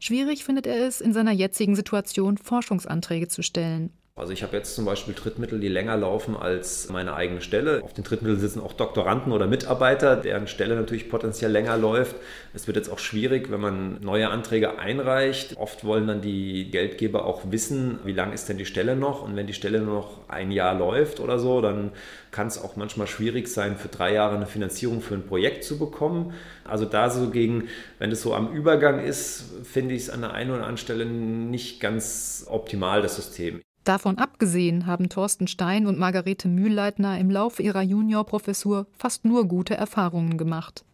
Schwierig 0.00 0.44
findet 0.44 0.66
er 0.66 0.86
es, 0.86 1.00
in 1.00 1.12
seiner 1.12 1.30
jetzigen 1.30 1.76
Situation 1.76 2.38
Forschungsanträge 2.38 3.28
zu 3.28 3.42
stellen. 3.42 3.92
Also 4.16 4.34
ich 4.34 4.42
habe 4.42 4.54
jetzt 4.54 4.74
zum 4.74 4.84
Beispiel 4.84 5.14
Trittmittel, 5.14 5.60
die 5.60 5.68
länger 5.68 5.96
laufen 5.96 6.36
als 6.36 6.90
meine 6.90 7.14
eigene 7.14 7.40
Stelle. 7.40 7.82
Auf 7.82 7.94
den 7.94 8.04
Trittmitteln 8.04 8.38
sitzen 8.38 8.60
auch 8.60 8.74
Doktoranden 8.74 9.32
oder 9.32 9.46
Mitarbeiter, 9.46 10.14
deren 10.14 10.46
Stelle 10.46 10.76
natürlich 10.76 11.08
potenziell 11.08 11.50
länger 11.50 11.78
läuft. 11.78 12.16
Es 12.52 12.66
wird 12.66 12.76
jetzt 12.76 12.90
auch 12.90 12.98
schwierig, 12.98 13.50
wenn 13.50 13.60
man 13.60 13.98
neue 14.02 14.28
Anträge 14.28 14.78
einreicht. 14.78 15.56
Oft 15.56 15.84
wollen 15.84 16.06
dann 16.06 16.20
die 16.20 16.70
Geldgeber 16.70 17.24
auch 17.24 17.50
wissen, 17.50 17.98
wie 18.04 18.12
lang 18.12 18.34
ist 18.34 18.48
denn 18.48 18.58
die 18.58 18.66
Stelle 18.66 18.94
noch. 18.94 19.22
Und 19.22 19.36
wenn 19.36 19.46
die 19.46 19.54
Stelle 19.54 19.80
nur 19.80 19.94
noch 19.94 20.28
ein 20.28 20.50
Jahr 20.50 20.74
läuft 20.74 21.20
oder 21.20 21.38
so, 21.38 21.62
dann 21.62 21.92
kann 22.30 22.48
es 22.48 22.62
auch 22.62 22.76
manchmal 22.76 23.06
schwierig 23.06 23.48
sein, 23.48 23.78
für 23.78 23.88
drei 23.88 24.12
Jahre 24.12 24.36
eine 24.36 24.46
Finanzierung 24.46 25.00
für 25.00 25.14
ein 25.14 25.26
Projekt 25.26 25.64
zu 25.64 25.78
bekommen. 25.78 26.34
Also 26.64 26.84
da 26.84 27.08
so 27.08 27.30
gegen, 27.30 27.68
wenn 27.98 28.12
es 28.12 28.20
so 28.20 28.34
am 28.34 28.52
Übergang 28.52 29.02
ist, 29.02 29.44
finde 29.64 29.94
ich 29.94 30.02
es 30.02 30.10
an 30.10 30.20
der 30.20 30.32
einen 30.32 30.50
oder 30.50 30.60
anderen 30.60 30.76
Stelle 30.76 31.06
nicht 31.06 31.80
ganz 31.80 32.44
optimal, 32.48 33.00
das 33.00 33.16
System. 33.16 33.62
Davon 33.84 34.18
abgesehen 34.18 34.86
haben 34.86 35.08
Thorsten 35.08 35.46
Stein 35.46 35.86
und 35.86 35.98
Margarete 35.98 36.48
Mühlleitner 36.48 37.18
im 37.18 37.30
Laufe 37.30 37.62
ihrer 37.62 37.82
Juniorprofessur 37.82 38.86
fast 38.96 39.24
nur 39.24 39.48
gute 39.48 39.74
Erfahrungen 39.74 40.36
gemacht. 40.36 40.84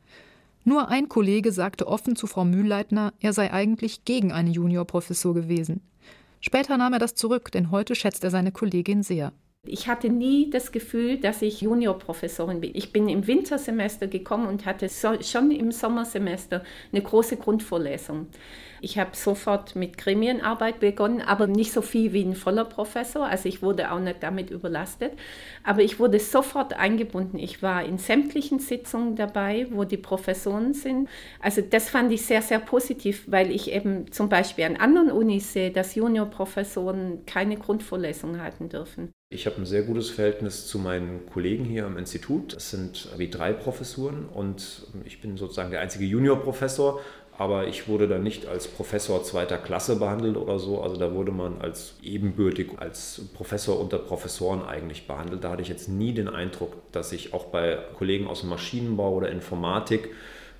Nur 0.64 0.88
ein 0.88 1.09
Kollege 1.09 1.53
sagte 1.53 1.87
offen 1.87 2.16
zu 2.16 2.27
Frau 2.27 2.44
Mühlleitner, 2.44 3.12
er 3.20 3.33
sei 3.33 3.53
eigentlich 3.53 4.05
gegen 4.05 4.33
eine 4.33 4.51
Juniorprofessur 4.51 5.35
gewesen. 5.35 5.81
Später 6.40 6.77
nahm 6.77 6.92
er 6.92 6.99
das 6.99 7.14
zurück, 7.14 7.51
denn 7.53 7.70
heute 7.70 7.94
schätzt 7.94 8.22
er 8.22 8.31
seine 8.31 8.53
Kollegin 8.53 9.03
sehr. 9.03 9.33
Ich 9.68 9.88
hatte 9.88 10.09
nie 10.09 10.49
das 10.51 10.70
Gefühl, 10.70 11.18
dass 11.18 11.42
ich 11.42 11.61
Juniorprofessorin 11.61 12.61
bin. 12.61 12.70
Ich 12.75 12.92
bin 12.92 13.09
im 13.09 13.27
Wintersemester 13.27 14.07
gekommen 14.07 14.46
und 14.46 14.64
hatte 14.64 14.88
so, 14.88 15.20
schon 15.22 15.51
im 15.51 15.72
Sommersemester 15.72 16.62
eine 16.92 17.03
große 17.03 17.37
Grundvorlesung. 17.37 18.29
Ich 18.80 18.98
habe 18.98 19.10
sofort 19.14 19.76
mit 19.76 19.96
Gremienarbeit 19.96 20.80
begonnen, 20.80 21.20
aber 21.20 21.46
nicht 21.46 21.72
so 21.72 21.82
viel 21.82 22.12
wie 22.12 22.22
ein 22.22 22.34
voller 22.34 22.64
Professor. 22.64 23.26
Also 23.26 23.48
ich 23.48 23.62
wurde 23.62 23.90
auch 23.90 24.00
nicht 24.00 24.22
damit 24.22 24.50
überlastet. 24.50 25.12
Aber 25.62 25.82
ich 25.82 25.98
wurde 25.98 26.20
sofort 26.20 26.74
eingebunden. 26.74 27.38
Ich 27.38 27.62
war 27.62 27.84
in 27.84 27.98
sämtlichen 27.98 28.58
Sitzungen 28.58 29.16
dabei, 29.16 29.66
wo 29.70 29.84
die 29.84 29.96
Professoren 29.96 30.74
sind. 30.74 31.08
Also 31.40 31.62
das 31.62 31.88
fand 31.88 32.12
ich 32.12 32.24
sehr, 32.26 32.42
sehr 32.42 32.58
positiv, 32.58 33.24
weil 33.26 33.50
ich 33.50 33.72
eben 33.72 34.10
zum 34.12 34.28
Beispiel 34.28 34.64
an 34.64 34.76
anderen 34.76 35.10
Unis 35.10 35.52
sehe, 35.52 35.70
dass 35.70 35.94
Juniorprofessoren 35.94 37.24
keine 37.26 37.56
Grundvorlesung 37.56 38.40
halten 38.40 38.68
dürfen. 38.68 39.10
Ich 39.28 39.46
habe 39.46 39.56
ein 39.56 39.66
sehr 39.66 39.82
gutes 39.82 40.10
Verhältnis 40.10 40.68
zu 40.68 40.78
meinen 40.78 41.26
Kollegen 41.26 41.64
hier 41.64 41.84
am 41.84 41.98
Institut. 41.98 42.54
Es 42.54 42.70
sind 42.70 43.08
wie 43.16 43.28
drei 43.28 43.52
Professuren 43.52 44.26
und 44.26 44.86
ich 45.04 45.20
bin 45.20 45.36
sozusagen 45.36 45.72
der 45.72 45.80
einzige 45.80 46.04
Juniorprofessor 46.04 47.00
aber 47.38 47.66
ich 47.66 47.87
wurde 47.88 48.09
dann 48.09 48.22
nicht 48.22 48.46
als 48.46 48.66
Professor 48.66 49.22
zweiter 49.22 49.59
Klasse 49.59 49.96
behandelt 49.96 50.37
oder 50.37 50.59
so. 50.59 50.81
Also 50.81 50.96
da 50.96 51.12
wurde 51.12 51.33
man 51.33 51.61
als 51.61 51.96
ebenbürtig, 52.03 52.70
als 52.79 53.22
Professor 53.35 53.79
unter 53.79 53.99
Professoren 53.99 54.62
eigentlich 54.62 55.07
behandelt. 55.07 55.44
Da 55.44 55.51
hatte 55.51 55.62
ich 55.62 55.68
jetzt 55.68 55.88
nie 55.88 56.14
den 56.14 56.29
Eindruck, 56.29 56.72
dass 56.92 57.12
ich 57.12 57.35
auch 57.35 57.46
bei 57.46 57.79
Kollegen 57.99 58.27
aus 58.27 58.40
dem 58.40 58.49
Maschinenbau 58.49 59.14
oder 59.14 59.31
Informatik, 59.31 60.11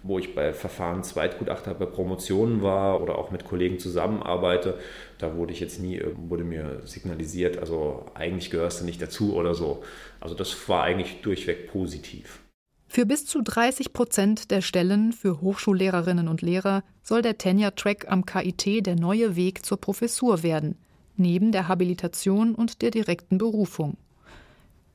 wo 0.03 0.19
ich 0.19 0.35
bei 0.35 0.53
Verfahren 0.53 1.03
Zweitgutachter 1.03 1.75
bei 1.75 1.87
Promotionen 1.87 2.63
war 2.63 3.01
oder 3.01 3.17
auch 3.19 3.31
mit 3.31 3.45
Kollegen 3.45 3.79
zusammenarbeite, 3.79 4.75
da 5.19 5.35
wurde 5.35 5.53
ich 5.53 5.61
jetzt 5.61 5.81
nie, 5.81 6.01
wurde 6.29 6.45
mir 6.45 6.83
signalisiert, 6.85 7.59
also 7.59 8.05
eigentlich 8.15 8.51
gehörst 8.51 8.83
du 8.83 8.85
nicht 8.85 9.01
dazu 9.01 9.35
oder 9.35 9.55
so. 9.55 9.83
Also 10.21 10.35
das 10.35 10.69
war 10.69 10.83
eigentlich 10.83 11.23
durchweg 11.23 11.73
positiv. 11.73 12.41
Für 12.89 13.05
bis 13.05 13.27
zu 13.27 13.43
30 13.43 13.93
Prozent 13.93 14.51
der 14.51 14.63
Stellen 14.63 15.13
für 15.13 15.41
Hochschullehrerinnen 15.41 16.29
und 16.29 16.41
Lehrer 16.41 16.83
soll 17.03 17.23
der 17.23 17.37
Tenure-Track 17.37 18.07
am 18.09 18.25
KIT 18.25 18.87
der 18.87 18.97
neue 18.97 19.37
Weg 19.37 19.67
zur 19.67 19.81
Professur 19.81 20.43
werden, 20.43 20.77
neben 21.17 21.53
der 21.53 21.69
Habilitation 21.69 22.55
und 22.55 22.83
der 22.83 22.91
direkten 22.91 23.39
Berufung. 23.39 23.97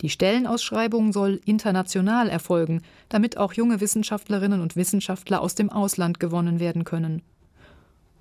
Die 0.02 0.10
Stellenausschreibung 0.10 1.14
soll 1.14 1.42
international 1.46 2.28
erfolgen, 2.28 2.82
damit 3.08 3.38
auch 3.38 3.54
junge 3.54 3.82
Wissenschaftlerinnen 3.82 4.62
und 4.62 4.76
Wissenschaftler 4.76 5.42
aus 5.42 5.54
dem 5.54 5.70
Ausland 5.70 6.20
gewonnen 6.20 6.60
werden 6.60 6.86
können. 6.86 7.22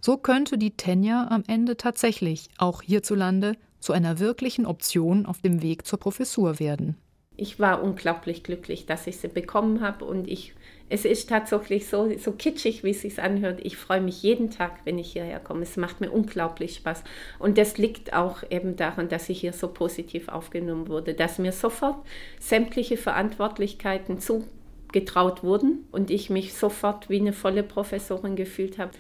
So 0.03 0.19
könnte 0.19 0.59
die 0.59 0.73
Tenja 0.73 1.29
am 1.31 1.43
Ende 1.47 1.77
tatsächlich 1.77 2.49
auch 2.59 2.83
hierzulande 2.83 3.57
zu 3.81 3.95
einer 3.95 4.19
wirklichen 4.19 4.67
Option 4.67 5.25
auf 5.25 5.41
dem 5.41 5.63
Weg 5.63 5.87
zur 5.87 5.99
Professur 5.99 6.59
werden. 6.59 6.97
Ich 7.41 7.59
war 7.59 7.83
unglaublich 7.83 8.43
glücklich, 8.43 8.85
dass 8.85 9.07
ich 9.07 9.17
sie 9.17 9.29
bekommen 9.29 9.81
habe 9.81 10.05
und 10.05 10.29
ich, 10.29 10.53
es 10.91 11.07
ist 11.07 11.31
tatsächlich 11.31 11.87
so, 11.89 12.15
so 12.19 12.33
kitschig, 12.33 12.85
wie 12.85 12.91
es 12.91 13.01
sich 13.01 13.19
anhört. 13.19 13.61
Ich 13.63 13.79
freue 13.79 14.03
mich 14.03 14.23
jeden 14.23 14.51
Tag, 14.51 14.81
wenn 14.85 14.99
ich 14.99 15.13
hierher 15.13 15.41
komme. 15.41 15.63
Es 15.63 15.79
macht 15.79 16.03
mir 16.03 16.11
unglaublich 16.11 16.75
Spaß. 16.75 17.03
Und 17.39 17.57
das 17.57 17.79
liegt 17.79 18.13
auch 18.13 18.43
eben 18.51 18.77
daran, 18.77 19.09
dass 19.09 19.31
ich 19.31 19.41
hier 19.41 19.55
so 19.55 19.69
positiv 19.69 20.29
aufgenommen 20.29 20.89
wurde, 20.89 21.15
dass 21.15 21.39
mir 21.39 21.53
sofort 21.53 21.97
sämtliche 22.39 22.99
Verantwortlichkeiten 22.99 24.19
zu 24.19 24.45
getraut 24.93 25.43
wurden 25.43 25.87
und 25.93 26.11
ich 26.11 26.29
mich 26.29 26.53
sofort 26.53 27.09
wie 27.09 27.21
eine 27.21 27.33
volle 27.33 27.63
Professorin 27.63 28.37
gefühlt 28.37 28.77
habe. 28.77 28.91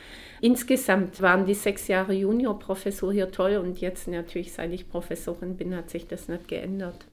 Insgesamt 0.40 1.20
waren 1.20 1.44
die 1.44 1.52
sechs 1.52 1.88
Jahre 1.88 2.14
Juniorprofessur 2.14 3.12
hier 3.12 3.32
toll 3.32 3.58
und 3.58 3.82
jetzt 3.82 4.08
natürlich, 4.08 4.52
seit 4.54 4.72
ich 4.72 4.88
Professorin 4.88 5.58
bin, 5.58 5.76
hat 5.76 5.90
sich 5.90 6.06
das 6.06 6.28
nicht 6.28 6.48
geändert. 6.48 7.09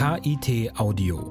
KIT 0.00 0.80
Audio 0.80 1.30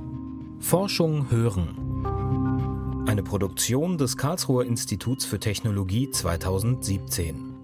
Forschung 0.60 1.32
hören. 1.32 3.04
Eine 3.08 3.24
Produktion 3.24 3.98
des 3.98 4.16
Karlsruher 4.16 4.64
Instituts 4.64 5.26
für 5.26 5.40
Technologie 5.40 6.12
2017. 6.12 7.56